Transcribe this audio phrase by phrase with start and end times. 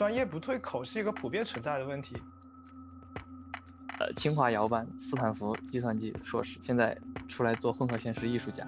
[0.00, 2.16] 专业不对口是一个普遍存在的问题。
[3.98, 6.96] 呃，清华摇班，斯坦福计算机硕士，现在
[7.28, 8.66] 出来做混合现实艺术家。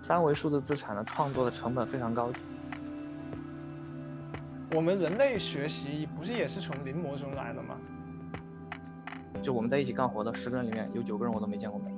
[0.00, 2.30] 三维数字资产的创作的成本非常高。
[4.70, 7.76] 我们人类学习不是也是从临摹中来的吗？
[9.42, 11.92] 就我们在一起干活的十个人里面有九个人我都没见过面。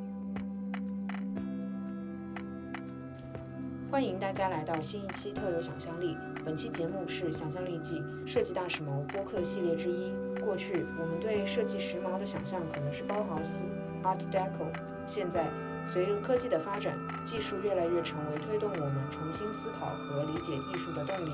[3.91, 6.16] 欢迎大家来到新一期特有想象力。
[6.43, 10.11] 本期节目是《想象力记设计大时髦》播客系列之一。
[10.43, 13.62] 过去我们对设计时髦的想象可能是包豪斯
[14.03, 14.67] （Art Deco）。
[15.07, 15.51] 现在，
[15.87, 21.31] 随着科技的发展，技术越来越成为推动我们重新思考和理解艺术的动力。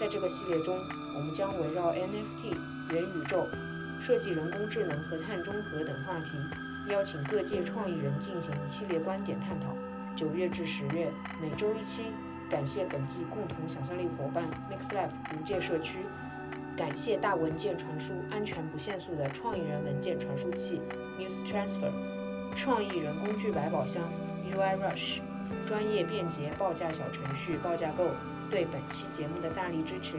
[0.00, 0.78] 在这个系列中，
[1.14, 2.56] 我们将围绕 NFT、
[2.92, 3.46] 元宇宙、
[4.00, 6.38] 设计人工智能和碳中和等话题，
[6.90, 9.68] 邀请各界创意人进行一系列观点探讨。
[10.16, 12.04] 九月至十月，每周一期。
[12.48, 15.98] 感谢本季共同想象力伙伴 MixLab 无界社区，
[16.76, 20.80] 感谢大文件传输安全不限速的创意人文件传输器
[21.18, 21.90] Muse Transfer，
[22.54, 24.08] 创意人工具百宝箱
[24.48, 25.20] UI Rush，
[25.66, 28.10] 专业便捷报价小程序报价购
[28.48, 30.16] 对本期节目的大力支持。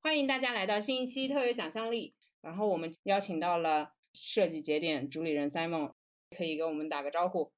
[0.00, 3.90] 欢迎大家来到新一期特有想象力，然后我们邀请到了。
[4.14, 5.92] 设计节点主理人 Simon
[6.30, 7.52] 可以给我们打个招呼。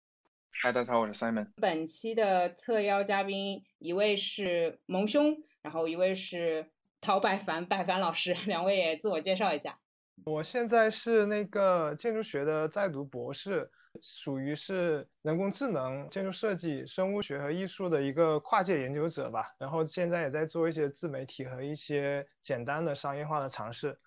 [0.50, 1.46] 嗨，大家好，我是 Simon。
[1.56, 6.66] 本期的特邀嘉宾一位是蒙兄，然后一位是
[6.98, 9.78] 陶百凡，百凡老师，两位也自我介绍一下。
[10.24, 19.54] 我现在是那个建筑学的在读博士，属于是人工智能、建筑设计、生物学和艺术的一个跨界研究者吧。
[19.58, 23.98] 然后现在也在做一些自媒体和一些简单的商业化的尝试。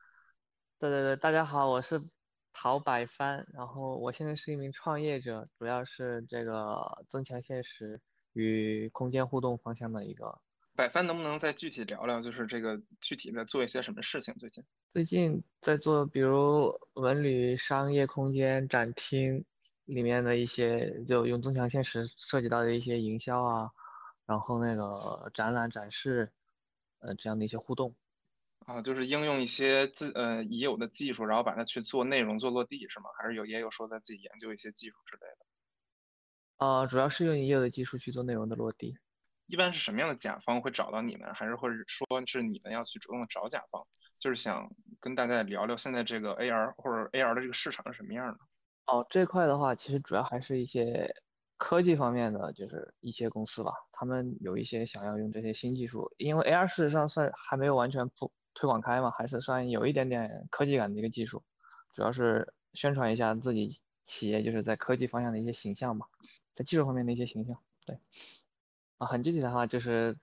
[0.80, 2.02] 对对对，大家好，我是。
[2.54, 8.02] 陶百帆，然后我现在是一名创业者，主要是这个增强现实
[8.34, 10.40] 与空间互动方向的一个。
[10.76, 14.34] 百帆能不能再具体聊聊，就是这个具体在做一些什么事情？
[14.36, 19.44] 最近最近在做，比如文旅商业空间展厅
[19.86, 23.70] 里面的一些，就用增强现实涉及到的一些营销啊，
[24.26, 26.32] 然后那个展览展示，
[27.00, 27.94] 呃，这样的一些互动。
[28.70, 33.10] 啊，就是应用一些自呃已有的技术，然后把它去做内容做落地是吗？
[33.18, 36.66] 还是有也有说在自己研究一些技术之类的？
[36.68, 38.96] 啊，主要是用已有的技术去做内容的落地。
[39.48, 41.34] 一般是什么样的甲方会找到你们？
[41.34, 43.84] 还是会说是你们要去主动的找甲方？
[44.20, 44.70] 就是想
[45.00, 48.40] 跟大家聊聊现在这个 AR 或者 AR 的这个市场是什么样的？
[48.86, 51.12] 哦，这块的话，其实主要还是一些
[51.58, 58.32] 科技方面的，就是一些公司吧，他们有一些想要用这些新技术，因为 AR 事实上算还没有完全普。
[58.54, 61.44] 推广开嘛，还是算有一点点科技感的一个技术，
[61.94, 66.08] 主要是宣传一下自己企业就是在科技方向的一些形象嘛，
[66.56, 67.58] 在技术方面的一些形象。
[67.86, 68.00] 对，
[68.98, 70.18] 啊，很具体的话就是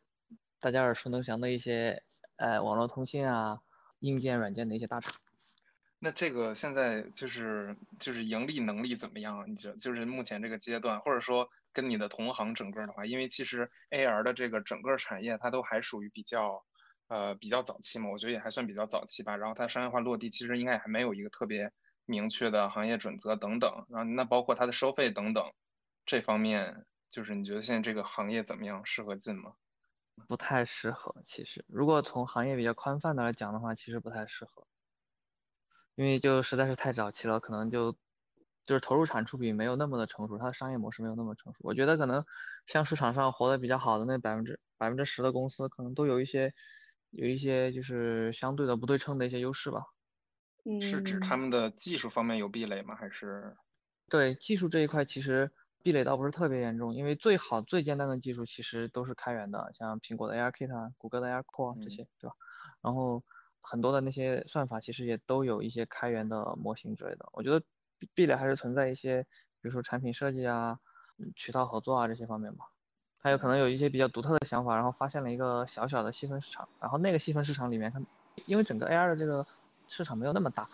[0.61, 2.03] 大家耳熟能详的一些，
[2.37, 3.61] 呃，网络通信啊，
[4.01, 5.15] 硬件、软件的一些大厂。
[5.99, 9.51] 那这个现在就是就是盈利能力怎么样？
[9.51, 16.65] 你觉得就是目前这个阶段，或者说跟你的同行整个的话，因为其实 AR 的这个整个产业它都还属于比较。
[17.09, 19.37] 呃，比较早期嘛，我觉得也还算比较早期吧。
[19.37, 21.71] 然后它商业化落地，其实应该还没有一个特别
[22.05, 23.71] 明确的行业准则等等。
[23.89, 25.45] 然后那包括它的收费等等，
[26.05, 28.85] 这方面就是你觉得现在这个行业怎么样？
[28.85, 29.53] 适合进吗？
[30.29, 34.67] 不太适合，其实如果从行业比较宽泛的来讲的话，其实不太适合，
[35.95, 37.93] 因为就实在是太早期了，可能就
[38.65, 41.61] 就是投入产出比没有那么的成熟，它的商业模式没有那么成熟。
[41.65, 42.25] 我觉得可能
[42.67, 46.53] 像市场上活得比较好的那百分之百分之十的公司，可能都有一些。
[47.17, 49.83] 有一些就是相对的不对称的一些优势吧，
[50.81, 52.95] 是指他们的技术方面有壁垒吗？
[52.95, 53.57] 还是？
[54.09, 55.51] 对技术这一块其实
[55.83, 62.35] 壁垒倒不是特别严重，因为最好最简单的技术其实都是开源的，像苹果的 ARKit、谷歌的 ARCore 这些，对吧？
[62.83, 63.25] 然后
[63.61, 67.29] 很多的那些算法其实也都有一些开源的模型之类的。
[67.33, 67.65] 我觉得
[68.15, 70.79] 壁垒还是存在一些，比如说产品设计啊、
[71.35, 72.67] 渠道合作啊这些方面吧。
[73.27, 78.01] 还有可能有一些比较独特的想法，然后发现了一个小小的细分市场，然后那个细分市场里面，它
[78.47, 79.45] 因为整个 AR 的这个
[79.89, 80.65] 市场没有那么大，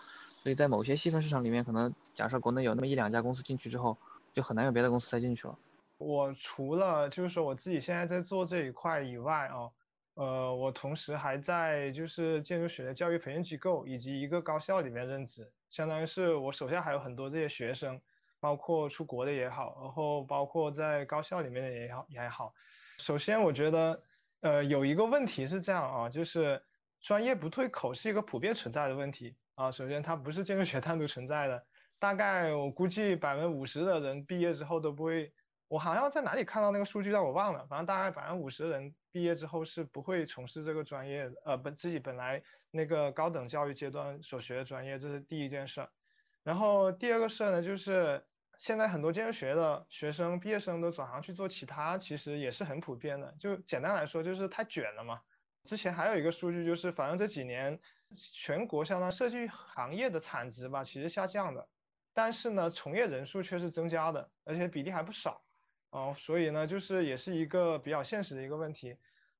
[0.43, 3.97] 所以在某些细分市场里面，可能假设国内有那么一两家公司进去之后，
[4.35, 5.57] 就很难有别的公司再进去了。
[5.97, 9.71] 我除了就是说我自己现在在做这一块以外啊，
[10.13, 17.99] 呃，我同时还在就是建筑学的教育培训机构以及一个高校里面任职，相当于是我手下还有很多这些学生。
[18.43, 22.53] 包括出国的也好，然后包括在高校里面的也好也还好。
[22.97, 24.03] 首先，我觉得，
[24.41, 26.61] 呃，有一个问题是这样啊，就是
[26.99, 29.71] 专业不对口是一个普遍存在的问题啊。
[29.71, 31.65] 首先，它不是建筑学单独存在的，
[31.99, 35.31] 大概我估计百分之五十的人毕业之后都不会，
[35.69, 45.87] 我好像在哪里看到那个数据，但我忘了，反正大概百分之五十的人毕业之后是不会从事这个专业，呃，本自己本来那个高等教育阶段所学的专业，这是第一件事。
[46.43, 48.21] 然后第二个事呢，就是
[48.57, 53.35] 现在很多建筑学的学生毕业生都转行去做其他，其实也是很普遍的。
[53.39, 55.21] 就简单来说，就是太卷了嘛。
[55.63, 57.79] 之前还有一个数据，就是反正这几年
[58.33, 61.67] 全国相当设计行业的产值吧，其实下降的。
[62.13, 65.43] 但是呢，从业人数却是增加的，而且比例还不少，
[65.89, 68.97] 哦，所以呢，就是也是一个比较现实的一个问题。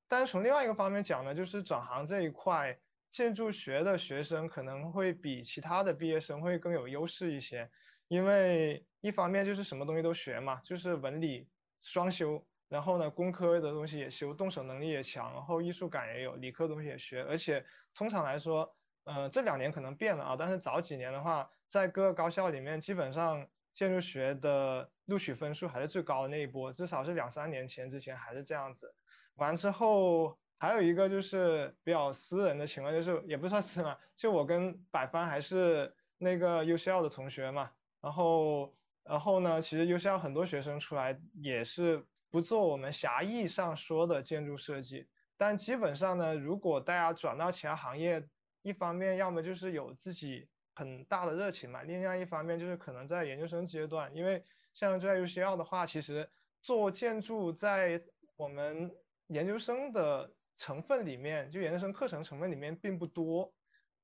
[0.07, 2.80] 但是从另外一个方面讲呢，就是转行这一块，
[3.12, 7.69] 建筑学的学生可能会比其他的毕业生会更有优势一些，
[8.07, 11.47] 因为一方面就是什么东西都学嘛，就是文理
[11.81, 17.63] 双修，然后呢，工科的东西也修，动手能力也强，然后艺术感也有，理科东西也学，而且
[17.94, 21.51] 通常来说，呃，这两年可能变了啊，但是早几年的话。
[21.69, 28.94] 在各个高校里面，基本上建筑学的录取分数还是最高的那一波，至少是两三年前之前还是这样子。
[29.38, 37.71] 完之后还有一个就是比较私人的情况，就是也不算私嘛，就我跟百帆还是那个 UCL 的同学嘛。
[38.01, 45.07] 然后然后呢，其实 UCL 很多学生出来也是不做我们狭义上说的建筑设计，
[45.38, 48.27] 但基本上呢，如果大家转到其他行业，
[48.61, 50.50] 一方面要么就是有自己。
[50.75, 56.27] 很大的热情嘛，另外一方面就是可能在研究生阶段，因为像在 UCL 的话，其实
[56.63, 58.03] 做建筑在
[58.35, 58.89] 我们
[59.27, 63.53] 研究生的成分里面，就研究生课程成分里面并不多，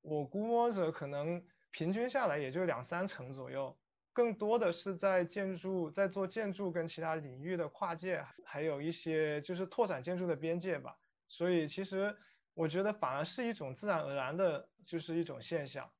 [0.00, 3.76] 我估摸着可能平均下来也就两三成左右，
[4.20, 10.94] 更多的是在建筑在做建筑跟其他领域的跨界，还有一些就是拓展建筑的边界吧，
[11.26, 12.14] 所以其实
[12.52, 15.90] 我觉得反而是一种自然而然的，就是一种现象。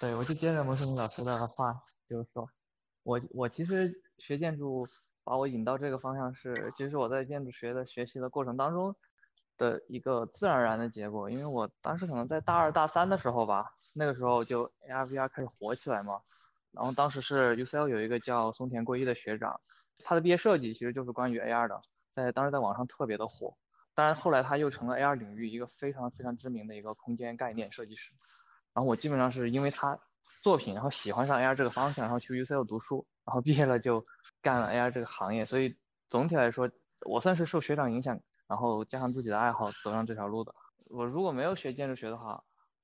[0.00, 1.72] 对，我就接着蒙生老师的话，
[2.08, 2.50] 就是说，
[3.04, 4.84] 我我其实学建筑
[5.22, 8.96] 把我引到这个方向是，其实我在建筑学的学习的过程当中
[9.56, 16.22] 的一个自然而然的结果，因为我当时可能在大二大三的时候吧，那个时候就 AR VR 开始火起来嘛，
[16.72, 19.60] 然后当时是 UCL 有一个叫松田圭一的学长，
[20.04, 21.80] 他的毕业设计其实就是关于 AR 的，
[22.10, 23.54] 在当时在网上特别的火，
[23.94, 28.12] 当然后来他又成了 AR 领域一个非常非常知名的一个空间概念设计师。
[28.72, 29.98] 然后我基本上是因为他
[30.42, 34.04] 作品，然后喜欢上 AR 这个方向，然后去 UCL 读书，然后毕业了就
[34.40, 35.44] 干了 AR 这个行业。
[35.44, 35.76] 所以
[36.08, 36.70] 总体来说，
[37.04, 38.18] 我算是受学长影响，
[38.48, 40.54] 然后加上自己的爱好走上这条路的。
[40.86, 42.42] 我如果没有学建筑学的话，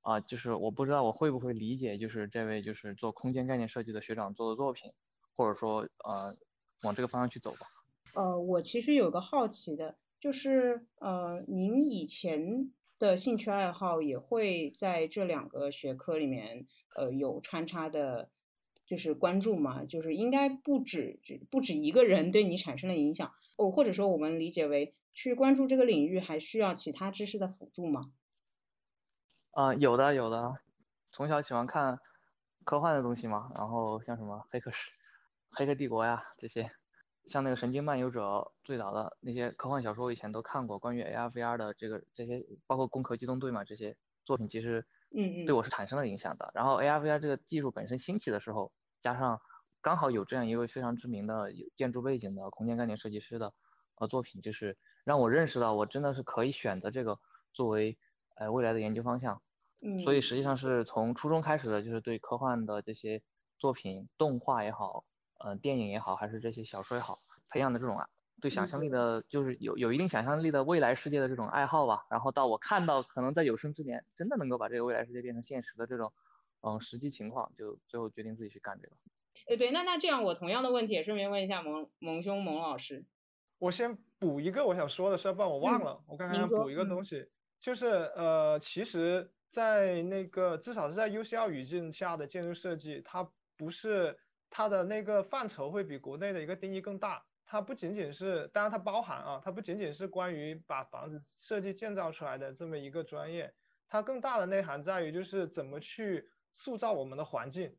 [0.08, 4.90] 啊，就是我不知道我会不会理解，就是这位就是做空间概念设计的学长做的作品，
[5.36, 6.34] 或者说呃
[6.82, 7.66] 往这个方向去走吧。
[8.14, 12.72] 呃，我其实有个好奇的，就是呃您以前。
[13.00, 16.66] 的兴趣爱好也会在这两个学科里面，
[16.96, 18.32] 呃，有穿插的，
[18.84, 28.10] 就是关注嘛，就是应该不止不止一个人对你产生了影响哦，或者说我们理解为去关注这个领域还需要其他知识的辅助吗？
[29.58, 30.60] 啊，有的有的，
[31.10, 31.98] 从小喜欢看
[32.62, 34.92] 科幻的东西嘛，然后像什么黑客史、
[35.50, 36.70] 黑客帝国呀这些。
[37.26, 38.22] 像那个《神经漫游者》
[38.62, 40.78] 最早的那些科幻小说，我以前都看过。
[40.78, 46.52] 关于 AR、VR 的这个这些，包括《攻壳机动队》嘛，这些作品其实，嗯嗯，对我是产生了影响的。
[46.54, 49.40] 然后 AR、VR 这个技术本身兴起的时候，加上
[49.80, 53.52] 刚好有这样一位非常知名的建筑背景的空间概念设计师的
[53.96, 57.18] 呃作品，就是让我认识到我真的是可以选择这个
[57.52, 57.98] 作为
[58.36, 59.42] 呃未来的研究方向。
[59.80, 63.22] 嗯，所以实际上是从初中开始的，就是对科幻的这些
[63.58, 65.04] 作品，动画也好。
[65.40, 68.08] 呃，电影也好，还是这些小说也好，培养的这种啊，
[68.40, 72.06] 对想象力的，就是有有一定想象力的未来世界的这种爱好吧。
[72.10, 76.12] 然后到我看到可能在有生之年真的能够把这个未来世界变成现实的这种，
[76.60, 78.96] 嗯，实际情况，就最后决定自己去干这个。
[79.48, 83.04] 呃，对，那那这样我同样的问题也顺便问一下蒙蒙兄蒙老师。
[83.60, 86.02] 我先补一个我想说的事，不然我忘了。
[86.08, 87.28] 我刚才想补一个东西，
[87.60, 94.18] 就是呃，其实，在那个至少是在 UCL 语境下的建筑设计，它不是。
[94.50, 103.54] 它的那个范畴会比国内的一个定义更大，它不仅仅是，当然它包含啊，它不仅仅是关于把房子设计建造出来的这么一个专业，
[103.86, 107.76] 它更大的内涵在于就是怎么去塑造我们的环境，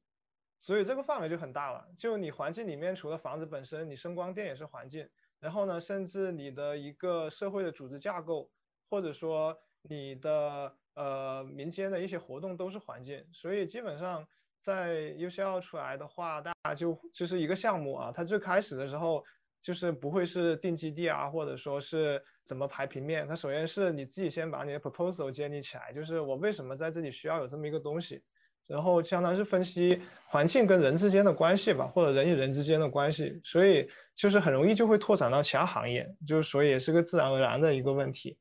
[0.60, 1.88] 所以这个范围就很大了。
[1.98, 5.10] 就你环境里面除了房子本身，你声光电也是环境，
[5.40, 8.52] 然后呢，甚至你的一个社会的组织架构，
[8.92, 14.28] 或者说你的呃民间的一些活动都是环境，所以基本上。
[14.62, 18.12] 在 UCL 出来的话，大家就就是一个项目啊。
[18.14, 19.24] 它最开始的时候
[19.62, 23.26] 就是不会是定基地啊，或者说是怎么排平面。
[23.26, 28.22] 它首先是你自己先把你的 proposal 建立起来，就是我为什么在这里需要有这么一个东西。
[28.68, 38.38] 然后相当于是分析环境跟人之间的关系吧，或者人与人之间的关系，所以就是很容易就会拓展到其他行业，就是所以也是个自然而然的一个问题。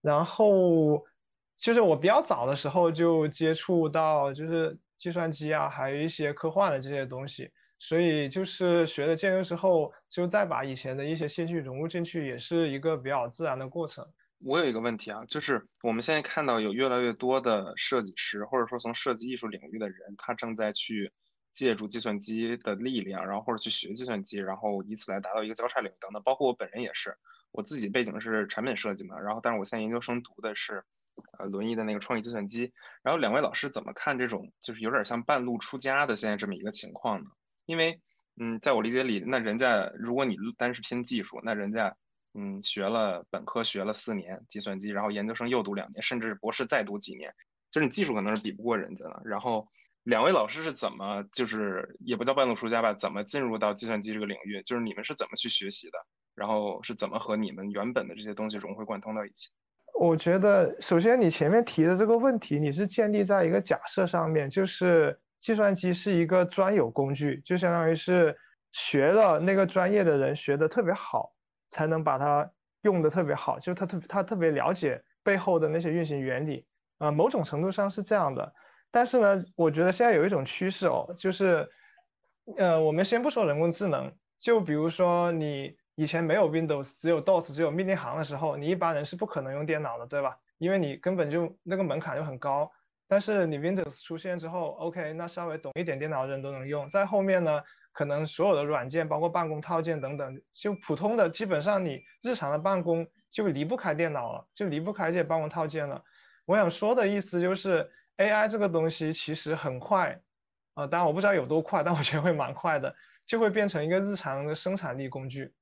[0.00, 1.04] 然后
[1.58, 14.06] 就是我比较早的时候就接触到就是计算机啊，还有一些科幻的这些东西，所以就是学了建筑之后，就再把以前的一些兴趣融入进去，也是一个比较自然的过程。
[14.40, 21.12] 我有一个问题啊，就是我们现在看到有越来越多的设计师，或者说从设计艺术领域的人，他正在去
[21.52, 26.22] 借助计算机的力量，然后或者去学计算机，然后以此来达到一个交叉领域等等。
[26.22, 27.16] 包括我本人也是，
[27.50, 30.84] 我自己背景是产品设计嘛，然后但是我现在研究生读的是
[31.38, 32.72] 呃轮椅的那个创意计算机。
[33.02, 37.26] 然后两位老师怎么看这种就是有点像半路出家的现在这么一个情况呢？
[37.66, 38.00] 因为
[38.40, 41.96] 嗯，在我理解里，那人家如果你单是拼技术，那人家。
[42.34, 47.34] 嗯，学了本科学了四年计算机，然后研究生又读两年，甚至博士再读几年，
[47.70, 49.20] 就是你技术可能是比不过人家的。
[49.24, 49.66] 然后
[50.04, 54.62] 两位老师是怎么，就是也不叫半路出家吧，怎么进入到计算机这个领域？
[54.62, 55.98] 就是你们是怎么去学习的？
[56.34, 59.48] 然后是怎么和你们原本的这些东西融会贯通到一起？
[59.94, 68.36] 我觉得，首先你前面提的这个问题，你是建立在一个假设上面，就是计算机是一个专有工具，就相当于是
[68.72, 71.32] 学了那个专业的人学的特别好。
[71.70, 76.66] 才能把它用的特别好，就是他特他特别了解背后的那些运行原理，
[76.96, 78.54] 啊，某种程度上是这样的。
[78.90, 81.68] 但是呢，我觉得现在有一种趋势哦，就是，
[82.56, 90.38] 呃，我们先不说人工智能，就比如说你以前没有 Windows，只有 DOS，只有命令行的时候，你一般人是不可能用电脑的，对吧？
[90.58, 92.70] 因为你根本就那个门槛就很高。
[93.08, 96.88] 但是你 Windows 出现之后，OK，那稍微懂一点电脑的人都能用。
[96.88, 97.64] 在后面呢？
[97.90, 106.04] 可能所有的软件，包括办公套件等等，就普通的，基本上你日常的办公就离不开电脑了，就离不开这些办公套件了。
[106.44, 110.20] 我想说的意思就是，AI 这个东西其实很快，
[110.74, 112.94] 啊，当然我不知道有多快，但我觉得会蛮快的，
[113.26, 115.52] 就会变成一个日常的生产力工具。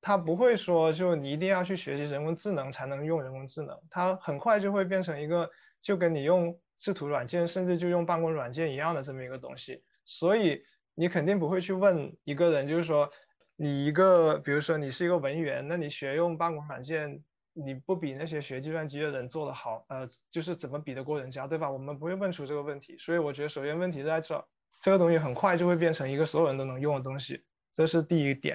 [0.00, 9.82] 它不会说就你一定要去学习人工智能才能用人工智能，它很快就会变成一个就跟你用制图软件，甚至就用办公软件一样的这么一个东西。
[10.04, 10.62] 所以。
[10.96, 13.10] 你肯定不会去问一个人，就是说，
[13.56, 17.22] 你一个，比如说你是一个文员，那你学用办公软件，
[17.54, 21.70] 你不比那些学计算机的人做的好，呃，就是怎么比得过人家，对吧？
[21.70, 24.46] 我们不会问出这个问题，所以我觉得首先问题在这，
[24.78, 28.54] 这个东西很快就会变成一个所有人都能用的东西，这是第一点。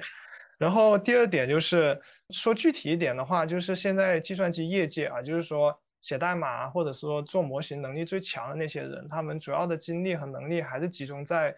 [0.58, 11.56] 然后第二点就是说具体一点的话，就是现在计算机业界啊，就是说写代码或者说做模型能力最强的那些人，他们主要的精力和能力还是集中在。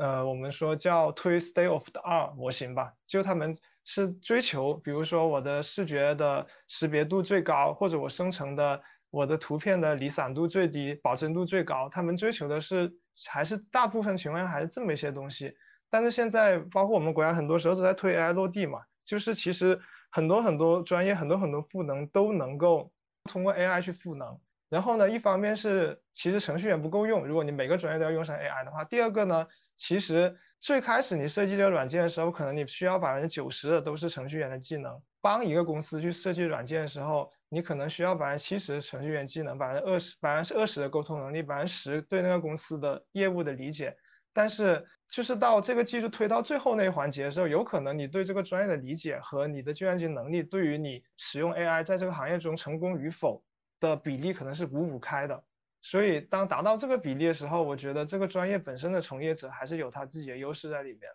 [0.00, 12.92] 呃，我们说叫推 state of the art 模型吧，就他们是追求，比如说我的视觉的识别度最高，或者我生成的我的图片的离散度最低，保真度最高，他们追求的是
[13.28, 15.52] 还是大部分情况下还是这么一些东西。
[15.90, 19.80] 但是现在包括我们国家很多时候都在推 AI 落地嘛，就是其实
[20.10, 22.92] 很多很多专业很多很多赋能都能够
[23.24, 24.38] 通过 AI 去赋能。
[24.68, 29.46] 然后呢，一方面是其实程序员不够用，如果你每个专业都要用上 AI 的话，第二个呢。
[29.80, 35.00] 其实最开始你设计这个软件的时候，可能你需要百分之九十的都是程序员的技能。
[35.20, 43.96] 帮一个公司去设计软件的时候，你可能需要百分之七十的程序员技能，百分之二十百分之二十的沟通能力，百分之十对那个公司的业务的理解。
[44.38, 53.42] 但是就是到这个技术推到最后那一环节的时候，有可能你对这个专业的理解和你的计算机能力，对于你使用 AI 在这个行业中成功与否
[53.80, 55.42] 的比例，可能是五五开的。
[55.82, 61.10] 所以，当达到这个比例的时候，我觉得这个专业本身的从业者还是有他自己的优势在里面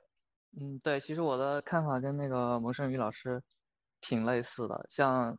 [0.60, 3.42] 嗯，对，其实我的看法跟那个蒙胜宇老师
[4.02, 4.86] 挺类似的。
[4.90, 5.38] 像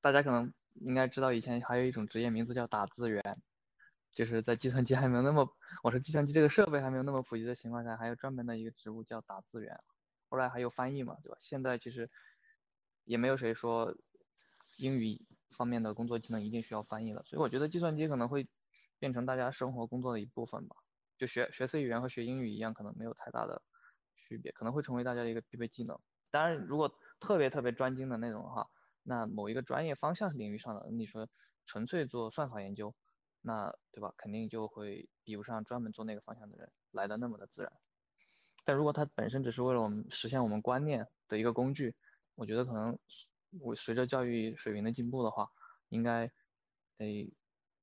[0.00, 3.22] 大家可能应该知道，以前还有一种职业名字叫打字员，
[4.12, 5.48] 就是在计算机还没有那么，
[5.82, 9.80] 我说计算机这个设备还没有那么普及的情况下，还有专门的一个职务叫打字员。
[10.28, 11.36] 后来还有翻译嘛，对吧？
[11.40, 12.10] 现在其实
[13.04, 13.96] 也没有谁说
[14.78, 15.26] 英语。
[15.54, 18.48] 方面的工作技能一定需要翻译了，所以我觉得计算机可能会
[18.98, 20.74] 变成大家生活工作的一部分吧。
[21.18, 23.62] 就学学 C 语言和学英语一样，可能没有太大的
[24.16, 26.00] 区别，可能会成为大家的一个必备技能。
[26.30, 26.90] 当然，如果
[27.20, 28.66] 特别特别专精的那种的话，
[29.02, 31.28] 那某一个专业方向领域上的，你说
[31.66, 32.94] 纯粹做算法研究，
[33.42, 34.12] 那对吧？
[34.16, 37.72] 肯定就会比不上专门做那个方向的人来的那么的自然。
[38.64, 41.94] 但如果它本身只是为了我们实现我们观念的一个工具，
[42.34, 42.98] 我觉得可能。
[43.60, 45.50] 我随着教育水平的进步的话，
[45.90, 46.30] 应该，
[46.96, 47.30] 诶，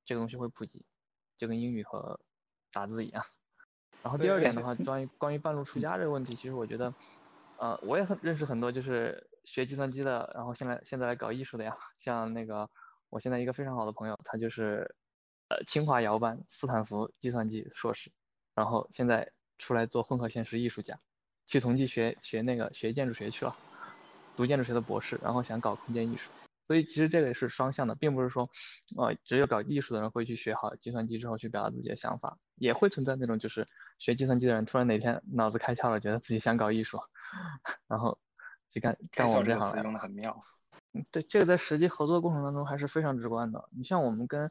[0.04, 0.84] 这个东西会普及，
[1.38, 2.18] 就跟英语和
[2.72, 3.24] 打字一样。
[4.02, 6.92] 然后第二点的话， 关于关于半路出家这个问题，其实我觉得，
[7.60, 11.78] 呃，我也很认识很多就是学计算机的，然后现在现在来搞艺术的呀。
[12.00, 12.68] 像那个
[13.08, 14.96] 我现在一个非常好的朋友，他就是
[15.50, 18.10] 呃清华摇班，斯坦福计算机硕士，
[18.54, 20.98] 然后现在出来做混合现实艺术家，
[21.44, 23.54] 去同济学学那个学建筑学去了，
[24.36, 26.30] 读建筑学的博士，然后想搞空间艺术。
[26.68, 28.48] 所以其实这个也是双向的，并不是说，
[28.96, 33.66] 呃，只有搞艺术的人会去学好计算机之后去表达自己的想法，也会存在那种就是
[33.98, 36.96] 学计算机的人突然哪天脑子开窍了，觉得自己想搞艺术，
[37.88, 38.16] 然后
[38.70, 39.82] 去干干我们这行。
[39.82, 40.44] 用的很妙。
[40.92, 43.68] 嗯，对，这个在实际合作过程当中还是非常直观的。
[43.76, 44.48] 你像我们跟，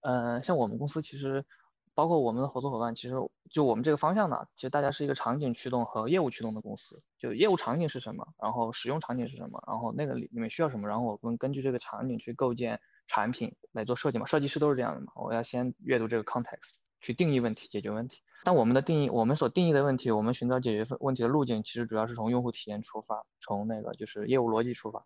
[0.00, 1.44] 呃，像我们公司其实。
[1.92, 3.16] 包括我们的合作伙伴，其实
[3.50, 7.02] 就我们这个方向呢，其实大家是一个场景驱动和业务驱动的公司。
[7.18, 14.24] 就业务场景是什么，然后使用场景是什么，然后那个里里面需要什么，然后我们根据这个场景去构建产品来做设计嘛。
[14.24, 18.22] 设计师都是这样的嘛，我要先阅读这个 context 去定义问题、解决问题。
[18.44, 25.04] 但我们的定义，我们所定义的问题，我们寻找解决问题的路径，其实主要是从用户体验出发，从那个就是业务逻辑出发。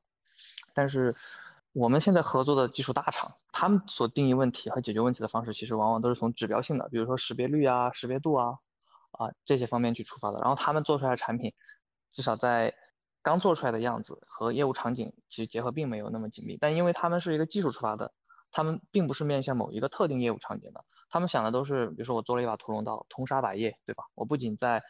[0.75, 1.17] 但是。
[1.75, 8.55] 我们现在合作的技术大厂，他们所定义问题和解决问题的方式，其实往往都是从指标性的，比如说识别率啊、识别度啊、
[9.11, 10.39] 啊这些方面去出发的。
[10.39, 11.53] 然后他们做出来的产品，
[12.13, 12.73] 至少在
[13.23, 16.57] 刚做出来的样子和业务场景其实结合并没有那么紧密。
[16.61, 18.13] 但因为他们是一个技术出发的，
[18.53, 24.05] 他们并不是面向某一个特定业务场景的，他们想的都是，比如说我做了一把屠龙刀，通杀百业，对吧？
[24.15, 24.81] 我不仅在，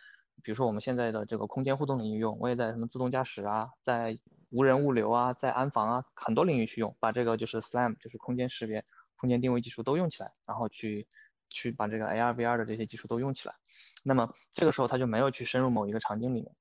[0.43, 4.19] 比如说我们现在的这个空间互动领域用，我也在什么自动驾驶啊，在。
[4.55, 8.85] 无人物流啊，在安防啊，很多领域去用，把这个就是 SLAM，就是空间识别、
[9.17, 11.09] 空间定位技术都用起来，然后去
[11.49, 13.55] 去把这个 AR、VR 的这些技术都用起来。
[14.05, 16.55] 那么这个时候他就没有去深入某一个场景里面。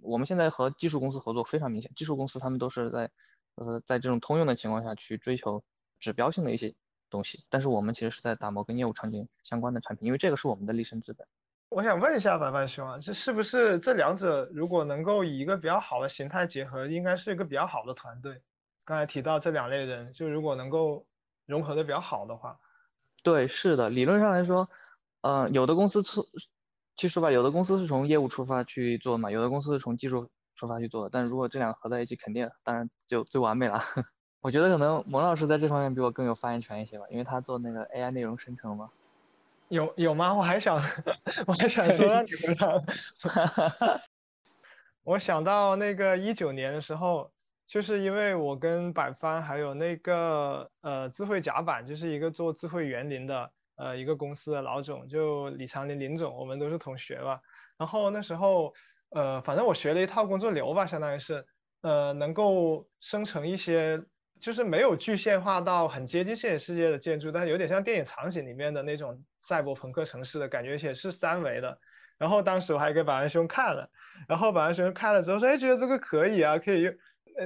[0.00, 3.10] 我们现在和技术公司合作非常明显，技术公司他们都是在
[3.56, 5.60] 呃在这种通用的情况下去追求
[5.98, 6.72] 指标性的一些
[7.10, 11.26] 东西，但是我们其实是在打磨跟业务场景相关的产品，因为这个是我们的立身之本。
[11.70, 18.42] 我想问一下白白兄啊，这是不是这两者如果能够以一个比较好的形态结合，应该是一个比较好的团队？
[18.84, 21.06] 刚才提到这两类人，就如果能够
[21.46, 22.58] 融合的比较好的话，
[23.22, 24.68] 对，是的，理论上来说，
[25.20, 26.26] 嗯，有的公司出，
[26.96, 31.10] 其实吧，有的公司是从业务出发去做嘛，有的公司是从技术出发去做的。
[31.10, 33.80] 但如果这两个合在一起，肯定当然就最完美了。
[34.40, 38.90] 我觉得可能蒙老师在这方面比我更有发言权一些吧，因为他做那个 AI 内容生成嘛。
[39.70, 40.34] 有有吗？
[40.34, 40.76] 我还想，
[41.46, 44.00] 我还想说让你回答。
[45.04, 47.32] 我想到那个一九年的时候，
[47.66, 57.40] 就是因为我跟百帆还有那个呃智慧甲板，就是一个做智慧园林的呃一个公司的老总，就李长林林总，我们都是同学吧。
[57.78, 58.74] 然后那时候
[59.10, 61.46] 呃反正我学了一套工作流吧，相当于是
[61.82, 64.02] 呃能够生成一些。
[64.40, 71.78] 就是没有具象化到很接近现实世界的建筑，但是有点像电影场景里面的那种赛博朋克城市的感觉，而且是三维的。
[72.18, 73.90] 然后当时我还给百万兄看了，
[74.28, 76.94] 然后百万兄看了之后说，哎，觉得这个可以啊，可以用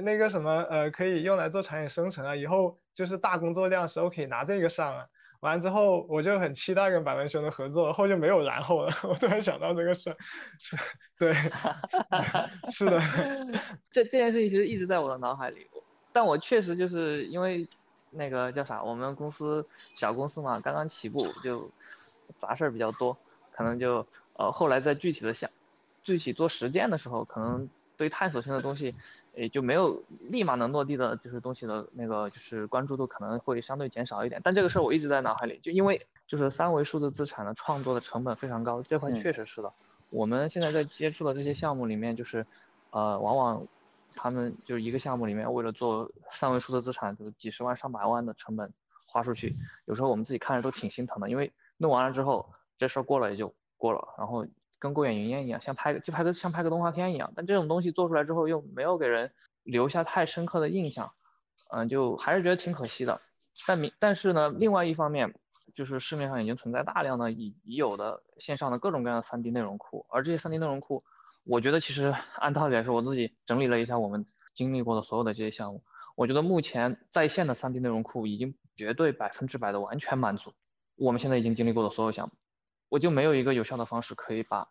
[0.03, 5.05] 那个什么呃，可以用来做场景生成啊，以后就是大工作量时候可以拿这个上啊。
[5.41, 8.91] 完之后我就很期待跟百万兄的合作，后就没有然后了。
[9.07, 10.15] 我突然想到这个事，
[10.59, 10.75] 是，
[11.19, 11.33] 对，
[12.71, 12.99] 是的，
[13.91, 15.67] 这这件事情其实一直在我的脑海里。
[16.15, 17.67] 但我确实就是因为
[18.11, 21.69] 那个叫啥，我们公司小公司嘛，刚刚起步，就
[22.39, 23.17] 杂事儿比较多，
[23.53, 23.95] 可能就
[24.37, 25.49] 呃后来在具体的想
[26.05, 28.95] 具体做实践的时候，可能对探索性的东西，
[29.35, 34.39] 也就没有立马能落地的，就是东西的那个就是关注度可能会相对减少一点。
[34.41, 39.69] 但这个事儿我一直在脑海里，就因为就是三维数字资产的创作的成本非常高，这块确实是的。
[40.11, 42.41] 我们现在在接触的这些项目里面，就是
[42.91, 43.67] 呃往往。
[44.15, 48.73] 他们就是一个项目里面，为了做三位数的资产，就是几十万、上百万的成本
[49.05, 51.29] 花出去，有时候我们自己看着都挺心疼的。
[51.29, 54.45] 因为弄完了之后，这事儿过了也就过了，然后
[54.79, 57.31] 跟过眼云烟一样，像拍个就拍个像拍个动画片一样。
[57.35, 59.31] 但这种东西做出来之后，又没有给人
[59.63, 61.11] 留下太深刻的印象，
[61.71, 63.21] 嗯，就还是觉得挺可惜的。
[63.67, 65.33] 但明但是呢，另外一方面，
[65.73, 71.03] 就是市面上已经存在大量的已已有的线上的各种各样的 3D 内容库，而这些 3D 内容库。
[71.45, 75.83] 我觉得其实按道理来说，我自己整理了一下我们经历过的所有的这些项目，
[76.15, 80.51] 我觉得目前在线的 3D 内容库已经绝对百分之百的完全满足
[80.95, 82.33] 我们现在已经经历过的所有项目，
[82.89, 84.67] 我就没有一个有效的方式可以把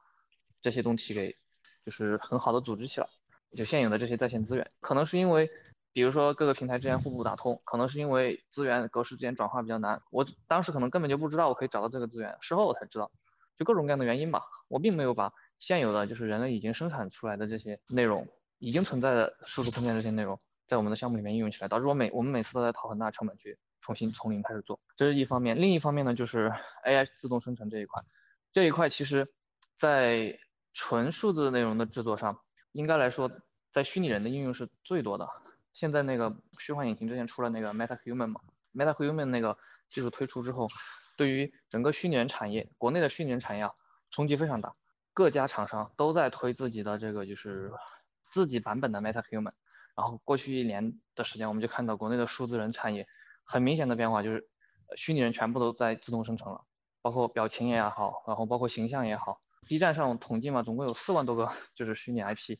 [0.62, 1.36] 这些东西给
[1.84, 3.08] 就是很好的组织起来。
[3.56, 5.48] 就现有的这些在线资源，可能是因为
[5.92, 13.12] 比如说各个平台之间互不打通，可能是因为资源格式之间转化比较难，我当时可能根本就不知道我可以找到这个资源，事后我才知道，
[13.56, 15.32] 就各种各样的原因吧，我并没有把。
[15.58, 18.26] 现有的就是人类已经生产出来的这些内容，
[18.58, 25.56] 已经存在的数字空间这些内容，在我们的项目里面应用起来，导致我每我们每次都在掏很大成本去重新从零开始做，这是一方面。
[25.56, 26.50] 另一方面呢，就是
[26.84, 28.02] AI 自动生成这一块，
[28.52, 29.26] 这一块其实，
[29.78, 30.38] 在
[30.72, 32.38] 纯数字内容的制作上，
[32.72, 33.30] 应该来说，
[33.70, 35.28] 在虚拟人的应用是最多的。
[35.72, 38.40] 现在那个虚幻引擎之前出了那个 Meta Human 嘛
[38.72, 39.56] ，Meta Human 那个
[39.88, 40.68] 技术推出之后，
[41.16, 43.72] 对于整个虚拟人产业，国内的虚拟人产业啊，
[44.10, 44.74] 冲击非常大。
[45.14, 47.72] 各家厂商都在推自己的这个就是
[48.30, 49.52] 自己版本的 Meta Human。
[49.96, 53.06] 然后过去一年的时间，我们就看到国内的数字人产业
[53.44, 54.48] 很明显的变化，就是
[54.96, 56.64] 虚拟人全部都在自动生成了，
[57.00, 59.40] 包括表情也好，然后包括形象也好。
[59.68, 62.58] B 站上统计嘛，总共有四万多个 就是虚拟 IP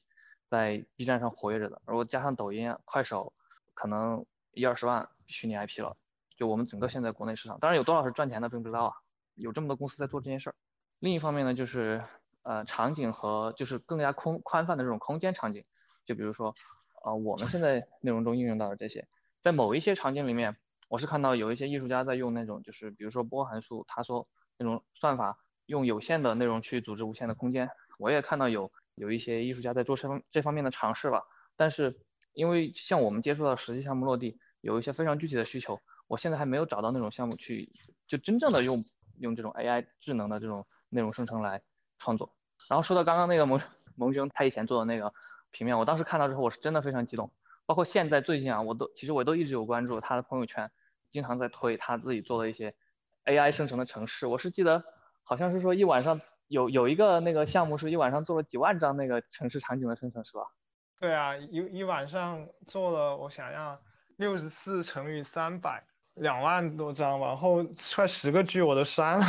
[0.49, 3.35] 在 B 站上活跃着的，如果加上抖音、快手，
[3.75, 5.97] 可能一二十万虚拟 IP 了。
[6.37, 8.93] 就我们整个现在国内市场，当然有多少是赚钱的，并不知道啊。
[9.35, 10.55] 有这么多公司在做这件事儿。
[11.01, 12.03] 另一方面呢，就是
[12.45, 15.65] 呃场景和就是更加空宽泛的这种空间场景，
[16.07, 16.55] 就比如说
[17.05, 19.09] 呃我们现在内容中应用到的这些，
[19.41, 20.57] 在某一些场景里面，
[20.89, 25.37] 我是看到有一些艺术家在用那种就是比如说波函数，他说那种算法。
[25.67, 31.23] 用有限的内容去组织无限的空间，我也看到有有一些艺术家在做这方这方面的尝试吧。
[31.57, 31.99] 但是
[32.35, 37.73] 因为像我们接触到实际项目落地，有一些非常具体的需求，我现在还没有找到那种项目去
[38.07, 38.85] 就真正的用
[39.21, 41.63] 用这种 AI 智能的这种内容生成来
[41.99, 42.35] 创作。
[42.69, 43.61] 然后说到刚刚那个萌
[43.97, 45.13] 萌兄他以前做的那个
[45.51, 47.31] 平面，我当时看到之后我是真的非常激动。
[47.67, 50.71] 包括现在最近啊，我都其实我都一直有关注他的朋友圈，
[51.11, 52.75] 经常在推他自己做的一些
[53.25, 54.27] AI 生成的城市。
[54.27, 54.85] 我是记得。
[55.27, 60.43] 好像是说一晚上有有一个那个项目是一晚上做了几万张那个城市场景的生成，是吧？
[61.01, 63.81] 对啊，一一晚上做了，我想要
[64.17, 69.27] 六十四乘以三百，两万多张，然后快十个 G 我都删了。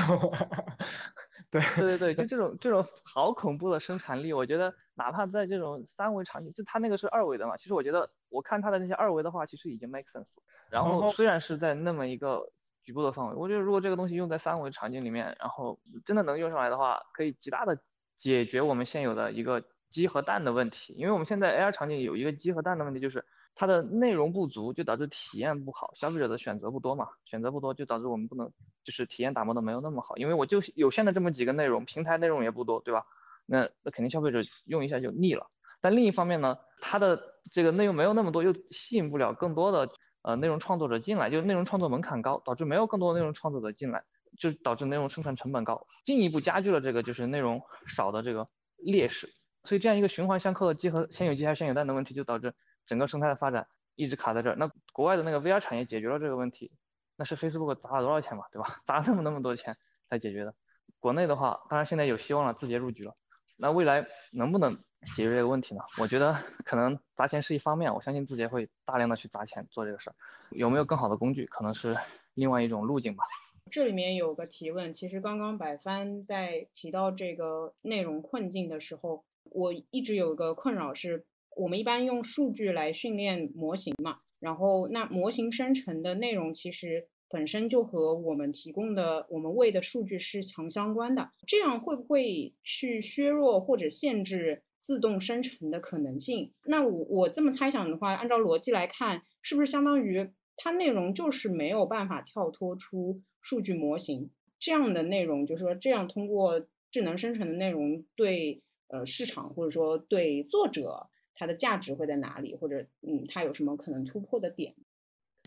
[1.60, 10.26] 对对对对，就这种这种好恐怖的生产力，我觉得哪怕在这种三维场景，就它那个是二维的嘛，其实我觉得我看它的那些二维的话，其实已经 make sense。
[10.70, 12.52] 然后虽然是在那么一个。
[12.86, 17.76] 局部的范围，我觉得如果这个东西用在三维场景里面，然后真的能用上来的话，可以极大的
[18.20, 20.94] 解决我们现有的一个鸡和蛋的问题。
[20.94, 28.52] 因为我们现在 AR 场景有一个鸡和蛋的问题，就是它的内容不足，就导致体验不好，消费者的选择不多嘛，选择不多就导致我们不能
[28.86, 30.16] 就是体验打磨的没有那么好。
[30.16, 33.04] 因为我就有限的这么几个内容，平台内容也不多，对吧？
[33.46, 35.46] 那那肯定消费者用一下就腻了。
[35.82, 37.22] 但另一方面呢，它的
[37.52, 39.92] 这个内容没有那么多，又吸引不了更多的。
[40.28, 44.04] 呃，内容创作者进来，就是内容创作门槛高，导致没有更多的内容创作者进来，
[44.40, 49.30] 就导致内容生产成本高，进一步加剧了这个就是内容少的这个劣势。
[49.66, 52.52] 所以这样一个循环相扣的鸡和先有鸡还是先有蛋的问题，就导致
[52.88, 54.56] 整个生态的发展一直卡在这儿。
[54.56, 56.72] 那国外的那个 VR 产业解决了这个问题，
[57.16, 58.78] 那是 Facebook 砸了多少钱嘛，对吧？
[58.86, 59.76] 砸了那么那么多钱
[60.10, 60.54] 才解决的。
[61.00, 63.16] 国内的话，当然现在有希望了，字节入局了。
[63.58, 64.78] 那未来能不能？
[65.16, 65.82] 解决这个问题呢？
[66.00, 70.16] 我觉得可能砸钱是一方面，我相信字节会大量的去砸钱做这个事儿。
[70.50, 71.96] 有没有更好的工具，可能是
[72.34, 73.24] 另外一种路径吧。
[73.70, 81.24] 这里面有个提问，其实刚刚百帆在提到这个内容困境的时候，我一直有个困扰是，
[81.56, 87.08] 我们一般用数据来训练模型嘛，然后那模型生成的内容其实。
[87.28, 96.54] 本身就和我们提供的、我们喂的数据是强相关的，这样会不会去削弱或者限制自动生成的可能性？
[96.68, 105.46] 那我我这么猜想的话，按照逻辑来看，是不是相当于它内容就是没有办法跳脱出数据模型这样的内容？
[105.46, 112.56] 就是说，这样通过智能生成的内容对呃市场或者说对作者它的价值会在哪里？
[112.56, 114.76] 或者嗯，它有什么可能突破的点？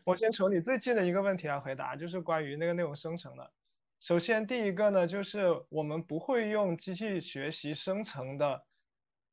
[0.05, 3.53] 我先从你最近的一个问题来回答，就是关于那个内容生成的。
[4.01, 8.65] 首先，第一个呢，就是我们不会用机器学习生成的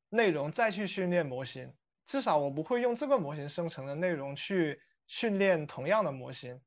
[0.10, 1.74] 内容再去训练模型，
[2.06, 6.62] 至少我不会用这个模型生成的内容去训练同样的模型。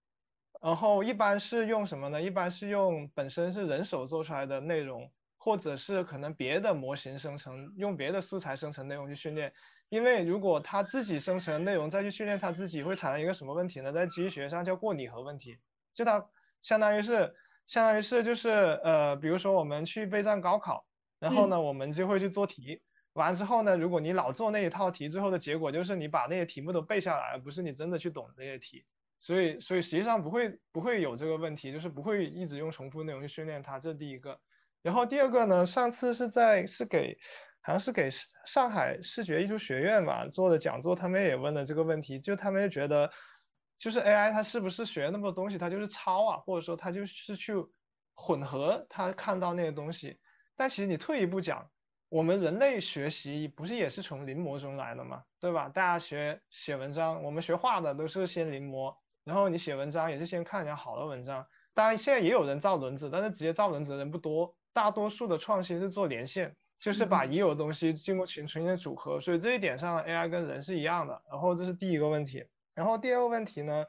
[0.63, 2.23] 然后一般是用什么呢？
[2.23, 9.53] 一般是用本身是人手做出来的内容，或者是可能别的模型生成，用别的素材生成内容去训练。
[9.89, 13.91] 因为如果他自己生成内容再去训练他自己，会产生一个什么问题呢？
[13.93, 15.59] 在机器学上叫过拟合问题，
[15.95, 16.29] 就它
[16.61, 17.35] 相当于是
[17.67, 20.87] 相当于是就是呃，比如说我们去备战高考，
[21.19, 22.83] 然后呢我们就会去做题，
[23.15, 28.85] 完之后呢，如果你老做那一套题，最后的结果就是你把那些题目都背下来，而不是你真的去懂那些题，
[29.21, 34.39] 所以所以实际上不会不会有这个问题，就是不会一直用重复内容去训练它，这是第一个。
[34.83, 37.19] 然后第二个呢，上次是在是给。
[37.69, 38.09] 好像是给
[38.47, 43.13] 上海视觉艺术学院吧做的讲座，他们也问了这个问题，就他们就觉得，
[43.77, 47.53] 就是 AI 它是不是学那么多东西，它就是抄啊，或者说它就是去
[48.15, 50.19] 混合它看到那些东西。
[50.57, 51.71] 但其实你退一步讲，
[52.09, 55.25] 我们人类学习不是也是从临摹中来的嘛？
[55.39, 55.69] 对吧？
[55.69, 61.47] 大家学写文章，我们学画的都是先临摹，然后你写文章也是先看人家好的文章。
[61.75, 66.57] 当然现在也有人造轮子，但是直接造轮子的人不多，大多数的创新是做连线。
[66.79, 71.23] 就是把已有的东西经过群重新组合，所以这一点上 AI 跟人是一样的。
[71.31, 73.85] 然后这是第一个问题，然后第二个问题呢，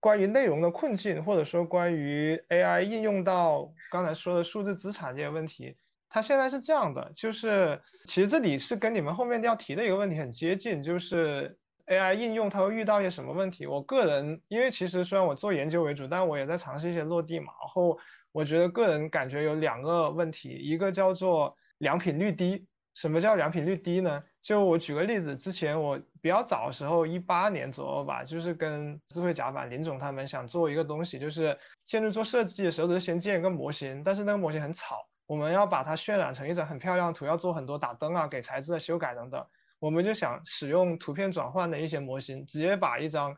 [0.00, 5.76] 关于内容的困境，或者说关于 AI 应用到刚才说的数字资产这些问题，
[6.08, 13.66] 它现在是这样的，就是其实这里是跟你们后面要提的一个问题很接近，就是 AI 应用它会遇到一些什么问题？
[13.66, 17.98] 我个人因为其实虽然我做研究为主，但我也在尝试一些落地嘛，然后
[18.30, 22.66] 我觉得个人感觉有两个问题，一个叫做良品率低。
[22.94, 24.24] 什么叫良品率低呢？
[24.42, 39.46] 就我举个例子，之前我比较早的时候，一八年左右吧，就是跟智慧甲板林总他们想做一个东西，就是建筑做设计的时候，都是先建一个模型，但是那个模型很吵，我们要把它渲染成一张很漂亮的图，要做很多打灯啊、给材质的修改等等，
[39.78, 43.36] 我们就想使用图片转换的一些模型，直接把一张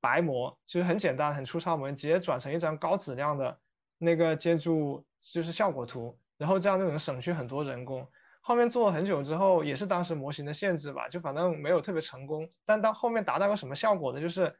[0.00, 3.58] 白模，就是很简单、很粗糙模型，直接转成一张高质量的
[3.98, 8.08] 那个建筑就是效果图，然后这样就能省去很多人工。
[8.40, 12.50] 后面做了很久之后，也是当时模型的限制吧，就反正没有特别成功。
[12.66, 14.56] 但到后面达到个什么效果的，就是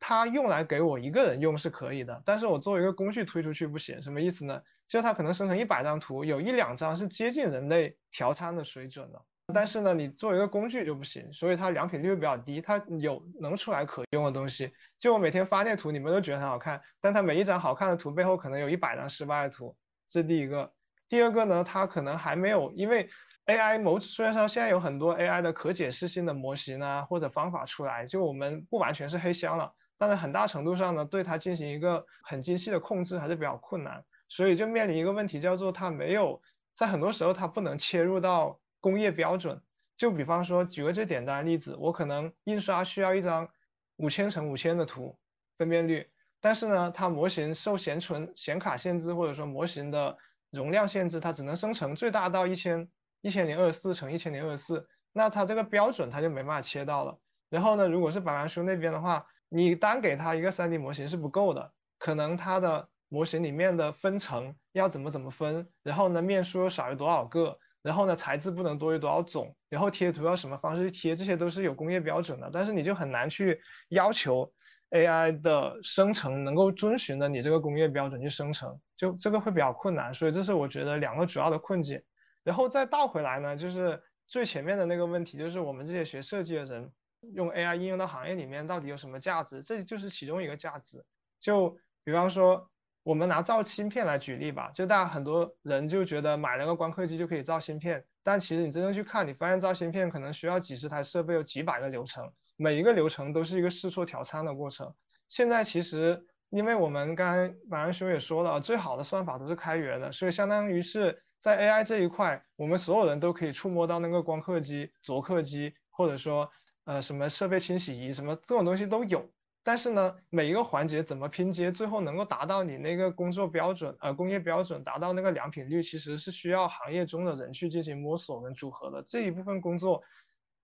[0.00, 4.02] 它用来给我一个人用是可以的，但是我作为一个工具推出去不行。
[4.02, 4.60] 什么意思呢？
[4.88, 9.22] 就它可能生成一百张图，有一两张是接近人类调参的水准的，
[9.54, 12.60] 但是呢，你作为一个工具就不行，所以它良品率比较低。
[12.60, 19.76] 它有能出来可用的东西，就我每天发那图，你们都觉得很好看，但它每一张好看的图背后可能有一百张失败的图，
[20.08, 20.72] 这第一个。
[21.10, 23.10] 第二个呢，它可能还没有，因为
[23.46, 36.40] AI 某虽然说现在有很多 AI 的可解释性的模型啊或者方法出来，就我们不完全是黑箱了，但是很大程度上呢，对它进行一个很精细的控制还是比较困难，所以就面临一个问题，叫做它没有
[36.74, 39.60] 在很多时候它不能切入到工业标准。
[39.96, 43.48] 就比方说举个最简单的例子，我可能印刷需要一张
[43.96, 45.18] 五千乘五千的图
[45.58, 46.08] 分辨率，
[46.40, 50.16] 但是呢，它模型受显存显卡限制或者说模型的
[50.50, 52.88] 容量限制，它只能生成最大到一千
[53.20, 57.18] 一千零二十四乘一千零二十四，那它这个标准它就没办法切到了。
[57.48, 74.52] 然后呢，如果是白板书那边的话，你单给它一个 3D 模型是不够的，可能它的模型里面的分层要怎么怎么分，然后呢面数又少于多少个，然后呢材质不能多于多少种，然后贴图要什么方式去贴，这些都是有工业标准的，但是你就很难去要求。
[74.90, 82.02] AI 的生成能够遵循的你这个工业标准去生成，就这个会比较困难，所以这是我觉得两个主要的困境。
[82.42, 86.90] 然后再倒回来呢，就是最前面的那个问题，就是我们这些学设计的人
[87.34, 89.62] 用 AI 应用到行业里面到底有什么价值？
[89.62, 91.04] 这就是其中一个价值。
[91.38, 92.70] 就比方说，
[93.02, 102.32] 我们拿造芯片来举例吧，就大家很多人就觉得买了个光刻机就可以造芯片，但其实你真正去看，你发现造芯片可能需要几十台设备，有几百个流程。
[102.62, 104.94] 每一个流程都是一个试错调参的过程。
[105.30, 116.50] 现在其实，因为我们刚才马仁兄也说了，最好的算法都是开源的，所以相当于是在 AI 这一块，我们所有人都可以触摸到那个光刻机、琢刻机，或者说
[116.84, 119.30] 呃什么设备清洗仪，什么这种东西都有。
[119.62, 130.02] 但是呢，每一个环节怎么拼接，最后能够达到你那个工作标准，呃工业标准，达到那个良品率，其实是需要行业中的人去进行摸索跟组合的这一部分工作。